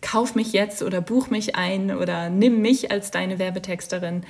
kauf 0.01 0.35
mich 0.35 0.53
jetzt 0.53 0.83
oder 0.83 1.01
buch 1.01 1.29
mich 1.29 1.55
ein 1.55 1.95
oder 1.95 2.29
nimm 2.29 2.61
mich 2.61 2.91
als 2.91 3.11
deine 3.11 3.39
Werbetexterin 3.39 4.25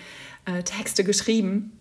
äh, 0.45 0.63
Texte 0.63 1.03
geschrieben 1.03 1.71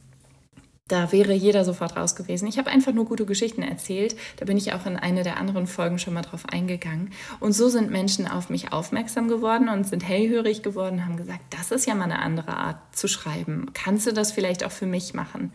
da 0.88 1.12
wäre 1.12 1.32
jeder 1.32 1.64
sofort 1.64 1.96
raus 1.96 2.14
gewesen. 2.14 2.46
Ich 2.46 2.58
habe 2.58 2.68
einfach 2.70 2.92
nur 2.92 3.06
gute 3.06 3.24
Geschichten 3.24 3.62
erzählt. 3.62 4.16
Da 4.36 4.44
bin 4.44 4.58
ich 4.58 4.74
auch 4.74 4.84
in 4.84 4.98
einer 4.98 5.22
der 5.22 5.38
anderen 5.38 5.66
Folgen 5.66 5.98
schon 5.98 6.12
mal 6.12 6.20
drauf 6.20 6.44
eingegangen. 6.46 7.10
Und 7.40 7.52
so 7.52 7.70
sind 7.70 7.90
Menschen 7.90 8.28
auf 8.28 8.50
mich 8.50 8.70
aufmerksam 8.70 9.28
geworden 9.28 9.70
und 9.70 9.86
sind 9.86 10.06
hellhörig 10.06 10.62
geworden, 10.62 11.06
haben 11.06 11.16
gesagt, 11.16 11.40
das 11.48 11.70
ist 11.70 11.86
ja 11.86 11.94
mal 11.94 12.04
eine 12.04 12.18
andere 12.18 12.54
Art 12.54 12.76
zu 12.92 13.08
schreiben. 13.08 13.70
Kannst 13.72 14.06
du 14.06 14.12
das 14.12 14.30
vielleicht 14.30 14.62
auch 14.62 14.70
für 14.70 14.84
mich 14.84 15.14
machen? 15.14 15.54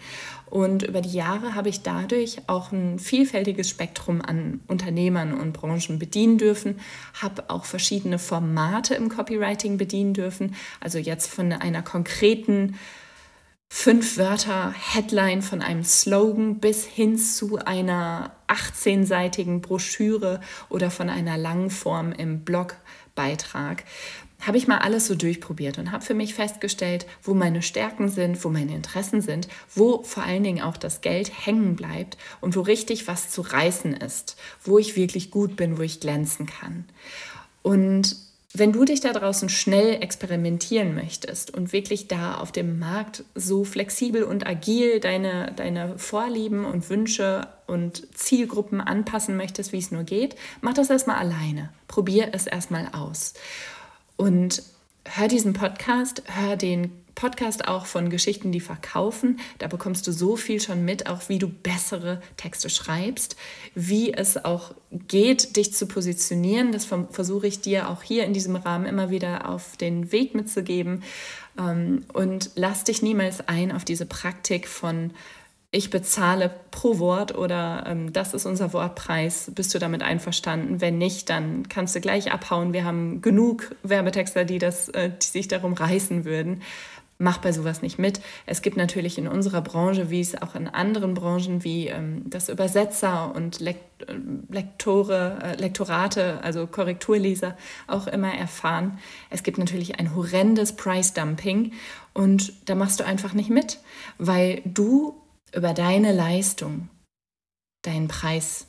Und 0.50 0.82
über 0.82 1.02
die 1.02 1.14
Jahre 1.14 1.54
habe 1.54 1.70
ich 1.70 1.84
dadurch 1.84 2.38
auch 2.48 2.72
ein 2.72 2.98
vielfältiges 2.98 3.70
Spektrum 3.70 4.24
an 4.24 4.62
Unternehmern 4.66 5.36
und 5.36 5.54
Branchen 5.54 6.00
bedienen 6.00 6.40
dürfen, 6.40 6.80
habe 7.22 7.52
auch 7.52 7.66
verschiedene 7.66 8.18
Formate 8.18 8.96
im 8.96 9.10
Copywriting 9.10 9.78
bedienen 9.78 10.16
dürfen. 10.16 10.56
Also 10.80 10.98
jetzt 10.98 11.32
von 11.32 11.54
einer 11.54 11.84
konkreten 11.84 12.80
fünf 13.70 14.18
Wörter 14.18 14.74
Headline 14.74 15.42
von 15.42 15.62
einem 15.62 15.84
Slogan 15.84 16.60
bis 16.60 16.86
hin 16.86 17.18
zu 17.18 17.58
einer 17.58 18.32
18-seitigen 18.48 19.62
Broschüre 19.62 20.42
oder 20.70 20.92
von 20.92 21.10
einer 21.10 21.38
Langform 21.38 22.12
im 22.12 22.44
Blogbeitrag. 22.44 23.86
Habe 24.42 24.58
ich 24.58 24.68
mal 24.68 24.80
alles 24.80 25.08
so 25.08 25.16
durchprobiert 25.16 25.78
und 25.78 25.92
habe 25.92 26.04
für 26.04 26.14
mich 26.14 26.34
festgestellt, 26.34 27.06
wo 27.24 27.34
meine 27.34 27.62
Stärken 27.62 28.10
sind, 28.10 28.44
wo 28.44 28.50
meine 28.50 28.74
Interessen 28.74 29.22
sind, 29.22 29.48
wo 29.76 30.04
vor 30.04 30.24
allen 30.24 30.44
Dingen 30.44 30.64
auch 30.64 30.78
das 30.78 31.02
Geld 31.02 31.32
hängen 31.46 31.76
bleibt 31.76 32.18
und 32.42 32.56
wo 32.56 32.62
richtig 32.62 33.08
was 33.08 33.30
zu 33.30 33.42
reißen 33.42 33.94
ist, 33.94 34.38
wo 34.64 34.80
ich 34.80 34.96
wirklich 34.96 35.30
gut 35.30 35.56
bin, 35.58 35.78
wo 35.78 35.82
ich 35.82 36.00
glänzen 36.00 36.46
kann. 36.46 36.86
Und 37.62 38.16
wenn 38.53 38.72
du 38.72 38.84
dich 38.84 39.00
da 39.00 39.13
draußen 39.13 39.48
schnell 39.48 40.01
experimentieren 40.01 40.96
möchtest 40.96 41.53
und 41.53 41.72
wirklich 41.72 42.08
da 42.08 42.36
auf 42.36 42.51
dem 42.51 42.79
Markt 42.79 43.24
so 43.36 43.63
flexibel 43.63 44.24
und 44.24 44.48
agil 44.48 45.00
deine, 45.00 45.53
deine 45.56 46.00
Vorlieben 46.00 46.65
und 46.65 46.89
Wünsche 46.89 47.48
und 47.68 48.08
Zielgruppen 48.18 48.82
anpassen 48.82 49.38
möchtest, 49.38 49.72
wie 49.72 49.77
es 49.77 49.91
nur 49.91 50.03
geht, 50.03 50.36
mach 50.62 50.74
das 50.74 50.89
erstmal 50.89 51.18
alleine. 51.18 51.70
Probier 51.88 52.29
es 52.32 52.48
erstmal 52.48 52.89
aus. 52.91 53.36
Und 54.18 54.63
hör 55.06 55.27
diesen 55.27 55.53
Podcast, 55.53 56.24
hör 56.25 56.56
den 56.56 56.91
Podcast 57.20 57.68
auch 57.68 57.86
von 57.86 58.10
Geschichten, 58.10 58.54
die 58.54 58.62
verkaufen. 58.62 59.42
Da 59.58 59.68
bekommst 59.68 60.08
du 60.08 60.14
so 60.14 60.38
viel 60.38 60.62
schon 60.62 60.86
mit, 60.86 61.08
auch 61.08 61.28
wie 61.28 61.38
du 61.38 61.50
bessere 61.50 62.22
Texte 62.38 62.70
schreibst, 62.70 63.36
wie 63.76 64.14
es 64.14 64.46
auch 64.46 64.74
geht, 64.92 65.58
dich 65.58 65.74
zu 65.74 65.86
positionieren. 65.86 66.72
Das 66.72 66.86
versuche 66.86 67.46
ich 67.46 67.60
dir 67.60 67.90
auch 67.90 68.04
hier 68.04 68.24
in 68.24 68.32
diesem 68.32 68.56
Rahmen 68.56 68.86
immer 68.86 69.10
wieder 69.10 69.50
auf 69.50 69.76
den 69.76 70.14
Weg 70.14 70.34
mitzugeben. 70.34 71.04
Ähm, 71.60 72.06
und 72.14 72.52
lass 72.56 72.86
dich 72.86 73.02
niemals 73.02 73.46
ein 73.50 73.74
auf 73.74 73.84
diese 73.84 74.06
Praktik 74.06 74.70
von 74.70 75.12
ich 75.72 75.92
bezahle 75.92 76.50
pro 76.72 76.98
Wort 76.98 77.38
oder 77.38 77.84
ähm, 77.86 78.12
das 78.12 78.34
ist 78.34 78.48
unser 78.48 78.74
Wortpreis. 78.74 79.52
Bist 79.54 79.72
du 79.76 79.78
damit 79.78 80.02
einverstanden? 80.02 80.82
Wenn 80.82 80.98
nicht, 80.98 81.30
dann 81.30 81.70
kannst 81.70 81.96
du 81.96 82.02
gleich 82.02 82.32
abhauen. 82.32 82.74
Wir 82.74 82.86
haben 82.86 83.22
genug 83.22 83.76
Werbetexter, 83.84 84.46
die, 84.46 84.58
das, 84.58 84.90
äh, 84.90 85.12
die 85.12 85.28
sich 85.28 85.48
darum 85.48 85.74
reißen 85.74 86.26
würden 86.26 86.64
mach 87.20 87.38
bei 87.40 87.52
sowas 87.52 87.82
nicht 87.82 88.00
mit. 88.00 88.22
Es 88.46 88.62
gibt 88.62 88.78
natürlich 88.78 89.18
in 89.18 89.28
unserer 89.28 89.62
Branche, 89.62 90.10
wie 90.10 90.22
es 90.22 90.42
auch 90.42 90.56
in 90.56 90.68
anderen 90.68 91.14
Branchen 91.14 91.64
wie 91.64 91.88
ähm, 91.88 92.24
das 92.30 92.50
Übersetzer 92.50 93.36
und 93.36 93.60
Lekt 93.60 94.04
äh, 94.08 94.16
Lektore, 94.50 95.38
äh, 95.44 95.56
Lektorate, 95.58 96.42
also 96.42 96.66
Korrekturleser 96.66 97.58
auch 97.88 98.08
immer 98.08 98.34
erfahren. 98.34 99.00
Es 99.30 99.44
gibt 99.44 99.58
natürlich 99.58 100.00
ein 100.00 100.16
horrendes 100.16 100.76
Price 100.76 101.14
Dumping 101.14 101.74
und 102.14 102.54
da 102.70 102.76
machst 102.76 103.02
du 103.02 103.06
einfach 103.06 103.34
nicht 103.34 103.50
mit, 103.50 103.80
weil 104.18 104.62
du 104.64 105.22
über 105.54 105.74
deine 105.74 106.14
Leistung 106.14 106.88
deinen 107.84 108.08
Preis 108.08 108.68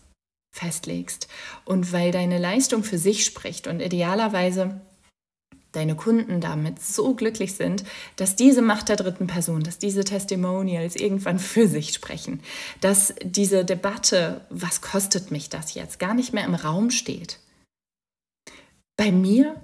festlegst 0.52 1.28
und 1.64 1.92
weil 1.92 2.10
deine 2.10 2.38
Leistung 2.38 2.82
für 2.82 2.98
sich 2.98 3.24
spricht 3.24 3.68
und 3.68 3.80
idealerweise 3.80 4.80
deine 5.72 5.94
Kunden 5.94 6.40
damit 6.40 6.82
so 6.82 7.14
glücklich 7.14 7.54
sind, 7.54 7.84
dass 8.16 8.36
diese 8.36 8.62
Macht 8.62 8.88
der 8.88 8.96
dritten 8.96 9.26
Person, 9.26 9.62
dass 9.62 9.78
diese 9.78 10.04
Testimonials 10.04 10.96
irgendwann 10.96 11.38
für 11.38 11.68
sich 11.68 11.92
sprechen, 11.94 12.40
dass 12.80 13.14
diese 13.22 13.64
Debatte, 13.64 14.44
was 14.50 14.80
kostet 14.80 15.30
mich 15.30 15.48
das 15.48 15.74
jetzt, 15.74 15.98
gar 15.98 16.14
nicht 16.14 16.32
mehr 16.32 16.44
im 16.44 16.54
Raum 16.54 16.90
steht. 16.90 17.38
Bei 18.96 19.12
mir 19.12 19.62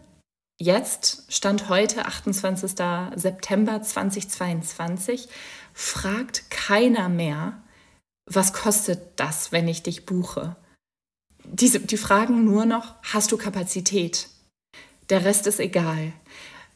jetzt, 0.58 1.24
Stand 1.28 1.68
heute, 1.68 2.06
28. 2.06 2.72
September 3.16 3.82
2022, 3.82 5.28
fragt 5.74 6.50
keiner 6.50 7.08
mehr, 7.08 7.62
was 8.26 8.52
kostet 8.52 9.00
das, 9.16 9.52
wenn 9.52 9.68
ich 9.68 9.82
dich 9.82 10.06
buche? 10.06 10.56
Diese, 11.44 11.80
die 11.80 11.96
fragen 11.96 12.44
nur 12.44 12.64
noch, 12.64 12.94
hast 13.02 13.30
du 13.30 13.36
Kapazität? 13.36 14.28
Der 15.08 15.24
Rest 15.24 15.46
ist 15.46 15.60
egal, 15.60 16.12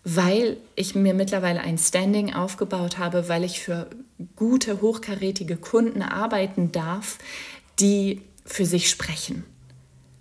weil 0.04 0.56
ich 0.76 0.94
mir 0.94 1.14
mittlerweile 1.14 1.60
ein 1.60 1.78
Standing 1.78 2.32
aufgebaut 2.32 2.98
habe, 2.98 3.28
weil 3.28 3.44
ich 3.44 3.60
für 3.60 3.90
gute, 4.36 4.80
hochkarätige 4.80 5.56
Kunden 5.56 6.02
arbeiten 6.02 6.72
darf, 6.72 7.18
die 7.80 8.22
für 8.44 8.66
sich 8.66 8.88
sprechen. 8.88 9.44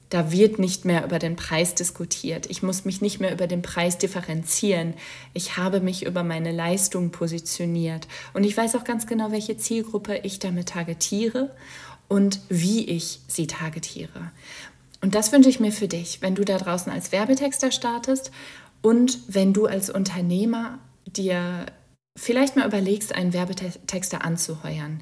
Da 0.09 0.31
wird 0.31 0.57
nicht 0.57 0.85
mehr 0.85 1.05
über 1.05 1.19
den 1.19 1.35
Preis 1.35 1.75
diskutiert. 1.75 2.47
Ich 2.49 2.63
muss 2.63 2.83
mich 2.83 2.99
nicht 2.99 3.19
mehr 3.19 3.31
über 3.31 3.45
den 3.45 3.61
Preis 3.61 3.99
differenzieren. 3.99 4.95
Ich 5.35 5.57
habe 5.57 5.81
mich 5.81 6.03
über 6.03 6.23
meine 6.23 6.51
Leistung 6.51 7.11
positioniert. 7.11 8.07
Und 8.33 8.43
ich 8.43 8.57
weiß 8.57 8.75
auch 8.75 8.83
ganz 8.83 9.05
genau, 9.05 9.31
welche 9.31 9.57
Zielgruppe 9.57 10.17
ich 10.23 10.39
damit 10.39 10.69
targetiere 10.69 11.51
und 12.07 12.39
wie 12.49 12.85
ich 12.85 13.19
sie 13.27 13.45
targetiere. 13.45 14.31
Und 15.01 15.15
das 15.15 15.31
wünsche 15.31 15.49
ich 15.49 15.59
mir 15.59 15.71
für 15.71 15.87
dich, 15.87 16.21
wenn 16.21 16.35
du 16.35 16.43
da 16.43 16.57
draußen 16.57 16.91
als 16.91 17.11
Werbetexter 17.11 17.71
startest 17.71 18.31
und 18.81 19.19
wenn 19.27 19.53
du 19.53 19.65
als 19.65 19.89
Unternehmer 19.89 20.79
dir 21.05 21.65
vielleicht 22.19 22.55
mal 22.55 22.67
überlegst, 22.67 23.15
einen 23.15 23.33
Werbetexter 23.33 24.23
anzuheuern. 24.23 25.01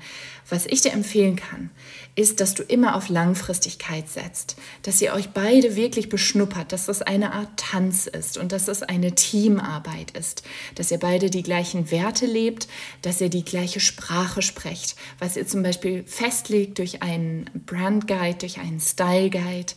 Was 0.49 0.65
ich 0.65 0.81
dir 0.81 0.93
empfehlen 0.93 1.35
kann, 1.35 1.71
ist, 2.15 2.39
dass 2.39 2.53
du 2.53 2.63
immer 2.63 2.95
auf 2.95 3.09
Langfristigkeit 3.09 4.07
setzt, 4.07 4.55
dass 4.83 5.01
ihr 5.01 5.13
euch 5.13 5.29
beide 5.29 5.75
wirklich 5.75 6.09
beschnuppert, 6.09 6.71
dass 6.71 6.85
das 6.85 7.01
eine 7.01 7.33
Art 7.33 7.49
Tanz 7.57 8.07
ist 8.07 8.37
und 8.37 8.51
dass 8.51 8.67
es 8.67 8.83
eine 8.83 9.13
Teamarbeit 9.15 10.11
ist, 10.11 10.43
dass 10.75 10.91
ihr 10.91 10.99
beide 10.99 11.29
die 11.29 11.43
gleichen 11.43 11.91
Werte 11.91 12.25
lebt, 12.25 12.67
dass 13.01 13.19
ihr 13.19 13.29
die 13.29 13.43
gleiche 13.43 13.79
Sprache 13.79 14.41
sprecht, 14.41 14.95
was 15.19 15.35
ihr 15.35 15.47
zum 15.47 15.63
Beispiel 15.63 16.03
festlegt 16.05 16.77
durch 16.79 17.01
einen 17.03 17.49
Brand 17.65 18.07
Guide, 18.07 18.37
durch 18.39 18.59
einen 18.59 18.79
Style 18.79 19.29
Guide 19.29 19.73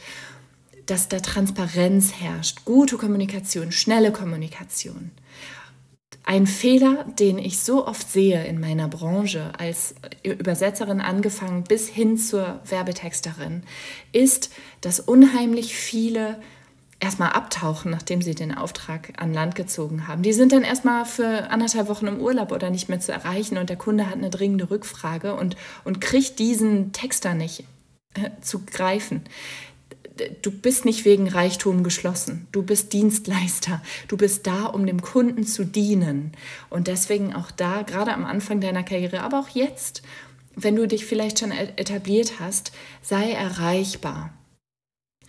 dass 0.90 1.06
da 1.06 1.20
Transparenz 1.20 2.14
herrscht, 2.14 2.64
gute 2.64 2.96
Kommunikation, 2.96 3.70
schnelle 3.70 4.10
Kommunikation. 4.10 5.12
Ein 6.24 6.46
Fehler, 6.46 7.04
den 7.18 7.38
ich 7.38 7.58
so 7.58 7.86
oft 7.86 8.08
sehe 8.08 8.44
in 8.44 8.60
meiner 8.60 8.88
Branche, 8.88 9.52
als 9.58 9.94
Übersetzerin 10.22 11.00
angefangen 11.00 11.64
bis 11.64 11.88
hin 11.88 12.18
zur 12.18 12.60
Werbetexterin, 12.66 13.62
ist, 14.12 14.50
dass 14.80 15.00
unheimlich 15.00 15.74
viele 15.74 16.40
erstmal 17.00 17.30
abtauchen, 17.30 17.90
nachdem 17.90 18.22
sie 18.22 18.34
den 18.34 18.54
Auftrag 18.54 19.12
an 19.16 19.32
Land 19.32 19.54
gezogen 19.54 20.06
haben. 20.06 20.22
Die 20.22 20.34
sind 20.34 20.52
dann 20.52 20.62
erstmal 20.62 21.06
für 21.06 21.50
anderthalb 21.50 21.88
Wochen 21.88 22.06
im 22.06 22.20
Urlaub 22.20 22.52
oder 22.52 22.70
nicht 22.70 22.88
mehr 22.88 23.00
zu 23.00 23.10
erreichen 23.10 23.56
und 23.56 23.70
der 23.70 23.76
Kunde 23.76 24.06
hat 24.06 24.14
eine 24.14 24.30
dringende 24.30 24.70
Rückfrage 24.70 25.34
und, 25.34 25.56
und 25.84 26.00
kriegt 26.00 26.38
diesen 26.38 26.92
Texter 26.92 27.34
nicht 27.34 27.64
äh, 28.14 28.30
zu 28.42 28.60
greifen 28.66 29.22
du 30.42 30.50
bist 30.50 30.84
nicht 30.84 31.04
wegen 31.04 31.28
Reichtum 31.28 31.82
geschlossen. 31.82 32.46
Du 32.52 32.62
bist 32.62 32.92
Dienstleister. 32.92 33.82
Du 34.08 34.16
bist 34.16 34.46
da, 34.46 34.66
um 34.66 34.86
dem 34.86 35.02
Kunden 35.02 35.44
zu 35.44 35.64
dienen. 35.64 36.32
Und 36.68 36.86
deswegen 36.86 37.34
auch 37.34 37.50
da, 37.50 37.82
gerade 37.82 38.12
am 38.12 38.24
Anfang 38.24 38.60
deiner 38.60 38.82
Karriere, 38.82 39.22
aber 39.22 39.40
auch 39.40 39.48
jetzt, 39.48 40.02
wenn 40.56 40.76
du 40.76 40.86
dich 40.86 41.06
vielleicht 41.06 41.38
schon 41.38 41.52
etabliert 41.52 42.40
hast, 42.40 42.72
sei 43.02 43.32
erreichbar. 43.32 44.32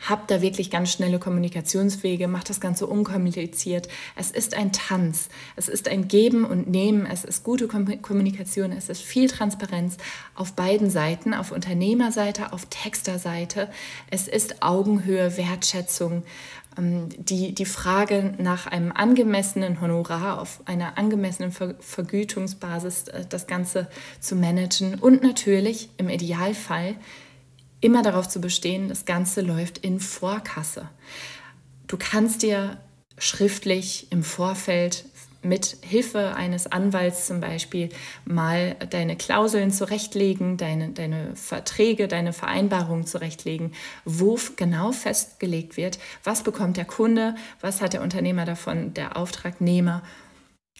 Hab 0.07 0.27
da 0.27 0.41
wirklich 0.41 0.71
ganz 0.71 0.91
schnelle 0.91 1.19
Kommunikationswege, 1.19 2.27
mach 2.27 2.43
das 2.43 2.59
Ganze 2.59 2.87
unkompliziert. 2.87 3.87
Es 4.15 4.31
ist 4.31 4.55
ein 4.55 4.71
Tanz, 4.71 5.29
es 5.55 5.69
ist 5.69 5.87
ein 5.87 6.07
Geben 6.07 6.43
und 6.43 6.69
Nehmen, 6.69 7.05
es 7.05 7.23
ist 7.23 7.43
gute 7.43 7.67
Kommunikation, 7.67 8.71
es 8.71 8.89
ist 8.89 9.01
viel 9.01 9.29
Transparenz 9.29 9.97
auf 10.35 10.53
beiden 10.53 10.89
Seiten, 10.89 11.33
auf 11.33 11.51
Unternehmerseite, 11.51 12.51
auf 12.51 12.65
Texterseite. 12.69 13.69
Es 14.09 14.27
ist 14.27 14.63
Augenhöhe, 14.63 15.37
Wertschätzung, 15.37 16.23
ähm, 16.77 17.09
die, 17.17 17.53
die 17.53 17.65
Frage 17.65 18.33
nach 18.37 18.67
einem 18.67 18.91
angemessenen 18.91 19.81
Honorar, 19.81 20.41
auf 20.41 20.61
einer 20.65 20.97
angemessenen 20.97 21.51
Vergütungsbasis 21.51 23.07
äh, 23.09 23.25
das 23.27 23.47
Ganze 23.47 23.87
zu 24.19 24.35
managen 24.35 24.95
und 24.95 25.21
natürlich 25.23 25.89
im 25.97 26.09
Idealfall 26.09 26.95
immer 27.81 28.03
darauf 28.03 28.29
zu 28.29 28.39
bestehen, 28.39 28.87
das 28.87 29.05
Ganze 29.05 29.41
läuft 29.41 29.79
in 29.79 29.99
Vorkasse. 29.99 30.89
Du 31.87 31.97
kannst 31.97 32.43
dir 32.43 32.77
schriftlich 33.17 34.07
im 34.11 34.23
Vorfeld 34.23 35.05
mit 35.43 35.77
Hilfe 35.81 36.35
eines 36.35 36.71
Anwalts 36.71 37.25
zum 37.25 37.41
Beispiel 37.41 37.89
mal 38.25 38.75
deine 38.89 39.15
Klauseln 39.15 39.71
zurechtlegen, 39.71 40.57
deine, 40.57 40.89
deine 40.89 41.35
Verträge, 41.35 42.07
deine 42.07 42.31
Vereinbarungen 42.31 43.07
zurechtlegen, 43.07 43.73
wo 44.05 44.37
genau 44.55 44.91
festgelegt 44.91 45.77
wird, 45.77 45.97
was 46.23 46.43
bekommt 46.43 46.77
der 46.77 46.85
Kunde, 46.85 47.35
was 47.59 47.81
hat 47.81 47.93
der 47.93 48.01
Unternehmer 48.01 48.45
davon, 48.45 48.93
der 48.93 49.17
Auftragnehmer 49.17 50.03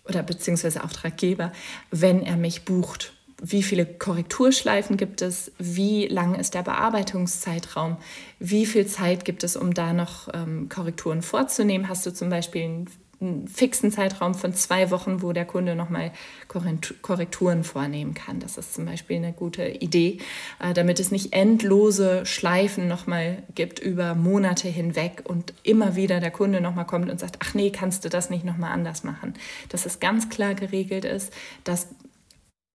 oder 0.08 0.24
beziehungsweise 0.24 0.84
Auftraggeber, 0.84 1.52
wenn 1.90 2.22
er 2.22 2.38
mich 2.38 2.64
bucht. 2.64 3.14
Wie 3.44 3.64
viele 3.64 3.88
Korrekturschleifen 3.88 4.98
gibt 4.98 5.24
es? 5.24 5.52
Wie 5.58 6.06
lang 6.08 6.36
ist 6.36 6.54
der 6.54 6.62
Bearbeitungszeitraum? 6.62 7.98
Wie 8.38 8.68
viel 8.68 8.86
Zeit 8.86 9.26
gibt 9.26 9.44
es, 9.44 9.58
um 9.58 9.74
da 9.74 9.94
noch 9.94 10.30
ähm, 10.34 10.70
Korrekturen 10.70 11.24
vorzunehmen? 11.24 11.90
Hast 11.90 12.06
du 12.06 12.14
zum 12.14 12.30
Beispiel 12.30 12.64
einen 12.64 12.88
einen 13.22 13.48
fixen 13.48 13.92
Zeitraum 13.92 14.34
von 14.34 14.54
zwei 14.54 14.90
Wochen, 14.90 15.22
wo 15.22 15.32
der 15.32 15.46
Kunde 15.46 15.76
nochmal 15.76 16.12
Korrekturen 16.48 17.64
vornehmen 17.64 18.14
kann. 18.14 18.40
Das 18.40 18.58
ist 18.58 18.74
zum 18.74 18.86
Beispiel 18.86 19.18
eine 19.18 19.32
gute 19.32 19.68
Idee, 19.68 20.18
äh, 20.60 20.74
damit 20.74 21.00
es 21.00 21.12
nicht 21.12 21.34
endlose 21.34 22.26
Schleifen 22.26 22.88
nochmal 22.88 23.44
gibt 23.54 23.80
über 23.80 24.16
Monate 24.16 24.68
hinweg 24.68 25.22
und 25.24 25.54
immer 25.64 25.96
wieder 25.96 26.20
der 26.20 26.32
Kunde 26.32 26.62
nochmal 26.62 26.88
kommt 26.88 27.10
und 27.10 27.20
sagt, 27.20 27.38
ach 27.40 27.54
nee, 27.54 27.70
kannst 27.70 28.04
du 28.06 28.10
das 28.10 28.30
nicht 28.32 28.44
nochmal 28.44 28.72
anders 28.72 29.04
machen. 29.04 29.36
Dass 29.70 29.86
es 29.86 30.00
ganz 30.00 30.30
klar 30.30 30.56
geregelt 30.56 31.06
ist, 31.06 31.32
dass 31.64 31.90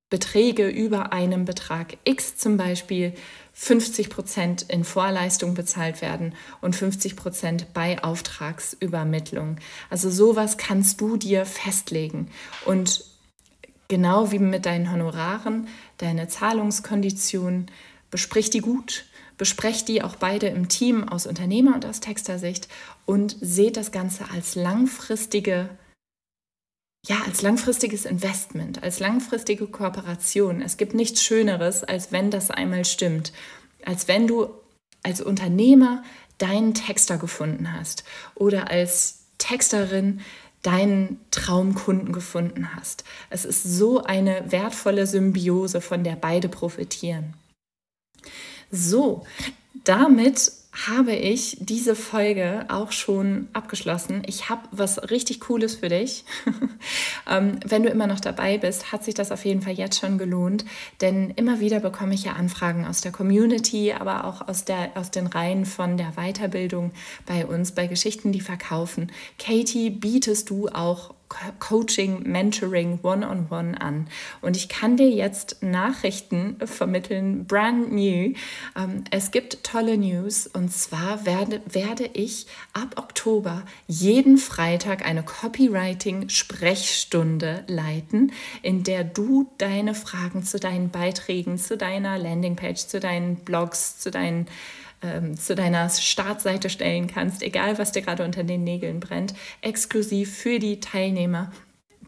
Beträge 0.08 0.68
über 0.68 1.12
einem 1.12 1.44
Betrag 1.44 1.96
X 2.04 2.36
zum 2.36 2.56
Beispiel 2.56 3.12
50 3.54 4.08
Prozent 4.08 4.62
in 4.62 4.84
Vorleistung 4.84 5.54
bezahlt 5.54 6.00
werden 6.00 6.34
und 6.60 6.76
50 6.76 7.16
Prozent 7.16 7.72
bei 7.74 8.02
Auftragsübermittlung. 8.04 9.56
Also 9.90 10.10
sowas 10.10 10.58
kannst 10.58 11.00
du 11.00 11.16
dir 11.16 11.44
festlegen 11.44 12.28
und 12.66 13.04
genau 13.88 14.30
wie 14.30 14.38
mit 14.38 14.64
deinen 14.64 14.92
Honoraren, 14.92 15.66
deine 15.98 16.28
Zahlungskonditionen, 16.28 17.66
besprich 18.10 18.50
die 18.50 18.60
gut, 18.60 19.06
besprecht 19.38 19.88
die 19.88 20.02
auch 20.02 20.16
beide 20.16 20.46
im 20.46 20.68
Team 20.68 21.08
aus 21.08 21.26
Unternehmer- 21.26 21.74
und 21.74 21.84
aus 21.84 22.00
Textersicht 22.00 22.68
und 23.06 23.36
seht 23.40 23.76
das 23.76 23.90
Ganze 23.90 24.30
als 24.30 24.54
langfristige 24.54 25.68
ja, 27.06 27.22
als 27.24 27.42
langfristiges 27.42 28.04
Investment, 28.04 28.82
als 28.82 28.98
langfristige 28.98 29.66
Kooperation. 29.66 30.60
Es 30.60 30.76
gibt 30.76 30.94
nichts 30.94 31.22
Schöneres, 31.22 31.84
als 31.84 32.10
wenn 32.10 32.30
das 32.30 32.50
einmal 32.50 32.84
stimmt. 32.84 33.32
Als 33.84 34.08
wenn 34.08 34.26
du 34.26 34.50
als 35.02 35.20
Unternehmer 35.20 36.02
deinen 36.38 36.74
Texter 36.74 37.16
gefunden 37.16 37.72
hast 37.72 38.04
oder 38.34 38.70
als 38.70 39.26
Texterin 39.38 40.20
deinen 40.62 41.20
Traumkunden 41.30 42.12
gefunden 42.12 42.74
hast. 42.74 43.04
Es 43.30 43.44
ist 43.44 43.62
so 43.62 44.02
eine 44.02 44.50
wertvolle 44.50 45.06
Symbiose, 45.06 45.80
von 45.80 46.02
der 46.02 46.16
beide 46.16 46.48
profitieren. 46.48 47.34
So, 48.72 49.24
damit 49.84 50.50
habe 50.86 51.14
ich 51.14 51.56
diese 51.58 51.94
Folge 51.96 52.66
auch 52.68 52.92
schon 52.92 53.48
abgeschlossen. 53.54 54.22
Ich 54.26 54.50
habe 54.50 54.62
was 54.72 55.10
richtig 55.10 55.40
Cooles 55.40 55.76
für 55.76 55.88
dich. 55.88 56.24
ähm, 57.30 57.58
wenn 57.66 57.82
du 57.82 57.88
immer 57.88 58.06
noch 58.06 58.20
dabei 58.20 58.58
bist, 58.58 58.92
hat 58.92 59.02
sich 59.02 59.14
das 59.14 59.32
auf 59.32 59.44
jeden 59.44 59.62
Fall 59.62 59.72
jetzt 59.72 59.98
schon 59.98 60.18
gelohnt, 60.18 60.66
denn 61.00 61.30
immer 61.30 61.60
wieder 61.60 61.80
bekomme 61.80 62.14
ich 62.14 62.24
ja 62.24 62.32
Anfragen 62.34 62.84
aus 62.84 63.00
der 63.00 63.10
Community, 63.10 63.92
aber 63.92 64.24
auch 64.24 64.46
aus, 64.46 64.64
der, 64.66 64.90
aus 64.96 65.10
den 65.10 65.26
Reihen 65.26 65.64
von 65.64 65.96
der 65.96 66.12
Weiterbildung 66.16 66.92
bei 67.24 67.46
uns, 67.46 67.72
bei 67.72 67.86
Geschichten, 67.86 68.32
die 68.32 68.42
verkaufen. 68.42 69.10
Katie, 69.38 69.90
bietest 69.90 70.50
du 70.50 70.68
auch 70.68 71.14
Coaching, 71.58 72.22
Mentoring, 72.24 73.00
One-on-One 73.02 73.48
-on 73.48 73.50
-one 73.50 73.74
an. 73.74 74.06
Und 74.42 74.56
ich 74.56 74.68
kann 74.68 74.96
dir 74.96 75.10
jetzt 75.10 75.62
Nachrichten 75.62 76.56
vermitteln, 76.64 77.46
brand 77.46 77.92
new. 77.92 78.34
Ähm, 78.76 79.04
es 79.10 79.30
gibt 79.30 79.62
tolle 79.64 79.96
News 79.98 80.46
und 80.46 80.72
zwar 80.72 81.26
werde, 81.26 81.60
werde 81.66 82.08
ich 82.12 82.46
ab 82.72 82.94
Oktober 82.96 83.64
jeden 83.86 84.38
Freitag 84.38 85.06
eine 85.06 85.22
Copywriting-Sprechstunde 85.22 87.64
leiten, 87.66 88.32
in 88.62 88.84
der 88.84 89.04
du 89.04 89.50
deine 89.58 89.94
Fragen 89.94 90.42
zu 90.42 90.58
deinen 90.58 90.88
Beiträgen, 90.90 91.58
zu 91.58 91.76
deiner 91.76 92.16
Landingpage, 92.18 92.86
zu 92.86 92.98
deinen 93.00 93.36
Blogs, 93.36 93.98
zu 93.98 94.10
deinen 94.10 94.46
ähm, 95.02 95.36
zu 95.36 95.54
deiner 95.54 95.88
Startseite 95.88 96.70
stellen 96.70 97.06
kannst, 97.06 97.42
egal 97.42 97.78
was 97.78 97.92
dir 97.92 98.02
gerade 98.02 98.24
unter 98.24 98.44
den 98.44 98.64
Nägeln 98.64 99.00
brennt, 99.00 99.34
exklusiv 99.60 100.36
für 100.36 100.58
die 100.58 100.80
Teilnehmer 100.80 101.52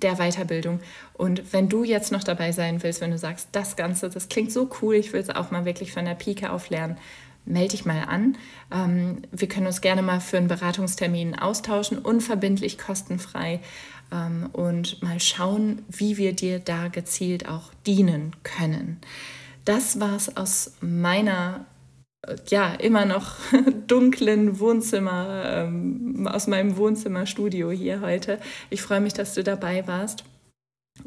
der 0.03 0.17
Weiterbildung. 0.17 0.81
Und 1.15 1.53
wenn 1.53 1.69
du 1.69 1.85
jetzt 1.85 2.13
noch 2.13 2.25
dabei 2.25 2.53
sein 2.53 2.83
willst, 2.83 3.01
wenn 3.01 3.11
du 3.11 3.19
sagst, 3.19 3.49
das 3.53 3.77
Ganze, 3.77 4.09
das 4.09 4.29
klingt 4.29 4.53
so 4.53 4.71
cool, 4.81 4.95
ich 4.95 5.13
will 5.13 5.21
es 5.21 5.31
auch 5.31 5.51
mal 5.51 5.65
wirklich 5.65 5.93
von 5.93 6.05
der 6.05 6.15
Pike 6.15 6.51
auf 6.51 6.71
lernen, 6.71 6.97
melde 7.45 7.71
dich 7.71 7.85
mal 7.85 8.05
an. 8.05 8.37
Ähm, 8.71 9.23
wir 9.33 9.49
können 9.49 9.67
uns 9.67 9.81
gerne 9.81 10.03
mal 10.03 10.21
für 10.21 10.37
einen 10.37 10.49
Beratungstermin 10.49 11.39
austauschen, 11.39 11.99
unverbindlich, 11.99 12.79
kostenfrei 12.79 13.61
ähm, 14.13 14.51
und 14.53 15.03
mal 15.03 15.21
schauen, 15.21 15.83
wie 15.89 16.17
wir 16.17 16.35
dir 16.35 16.59
da 16.61 16.89
gezielt 16.89 17.49
auch 17.49 17.73
dienen 17.87 18.37
können. 18.43 19.01
Das 19.65 20.01
war 20.01 20.17
es 20.17 20.37
aus 20.37 20.73
meiner 20.81 21.67
ja, 22.51 22.75
immer 22.75 23.05
noch 23.05 23.37
dunklen 23.87 24.59
Wohnzimmer, 24.59 25.45
ähm, 25.47 26.27
aus 26.27 26.47
meinem 26.47 26.77
Wohnzimmerstudio 26.77 27.71
hier 27.71 28.01
heute. 28.01 28.41
Ich 28.71 28.83
freue 28.83 29.01
mich, 29.01 29.13
dass 29.13 29.35
du 29.35 29.45
dabei 29.45 29.87
warst. 29.87 30.25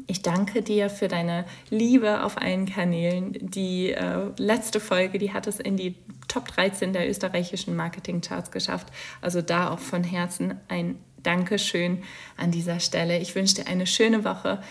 Ich 0.06 0.22
danke 0.22 0.62
dir 0.62 0.88
für 0.88 1.08
deine 1.08 1.44
Liebe 1.68 2.22
auf 2.24 2.38
allen 2.38 2.66
Kanälen. 2.66 3.34
Die 3.50 3.92
äh, 3.92 4.30
letzte 4.38 4.80
Folge, 4.80 5.18
die 5.18 5.32
hat 5.32 5.46
es 5.46 5.60
in 5.60 5.76
die 5.76 5.96
Top 6.28 6.48
13 6.48 6.94
der 6.94 7.08
österreichischen 7.08 7.76
Marketingcharts 7.76 8.50
geschafft. 8.50 8.88
Also 9.20 9.42
da 9.42 9.70
auch 9.70 9.78
von 9.78 10.02
Herzen 10.02 10.58
ein 10.68 10.98
Dankeschön 11.22 12.02
an 12.36 12.50
dieser 12.50 12.80
Stelle. 12.80 13.18
Ich 13.18 13.34
wünsche 13.34 13.56
dir 13.56 13.66
eine 13.66 13.86
schöne 13.86 14.24
Woche, 14.24 14.62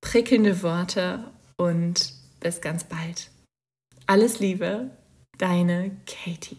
prickelnde 0.00 0.62
Worte 0.62 1.24
und 1.56 2.12
bis 2.38 2.60
ganz 2.60 2.84
bald. 2.84 3.30
Alles 4.06 4.38
Liebe, 4.38 4.90
Deine 5.40 5.92
Katie. 6.04 6.58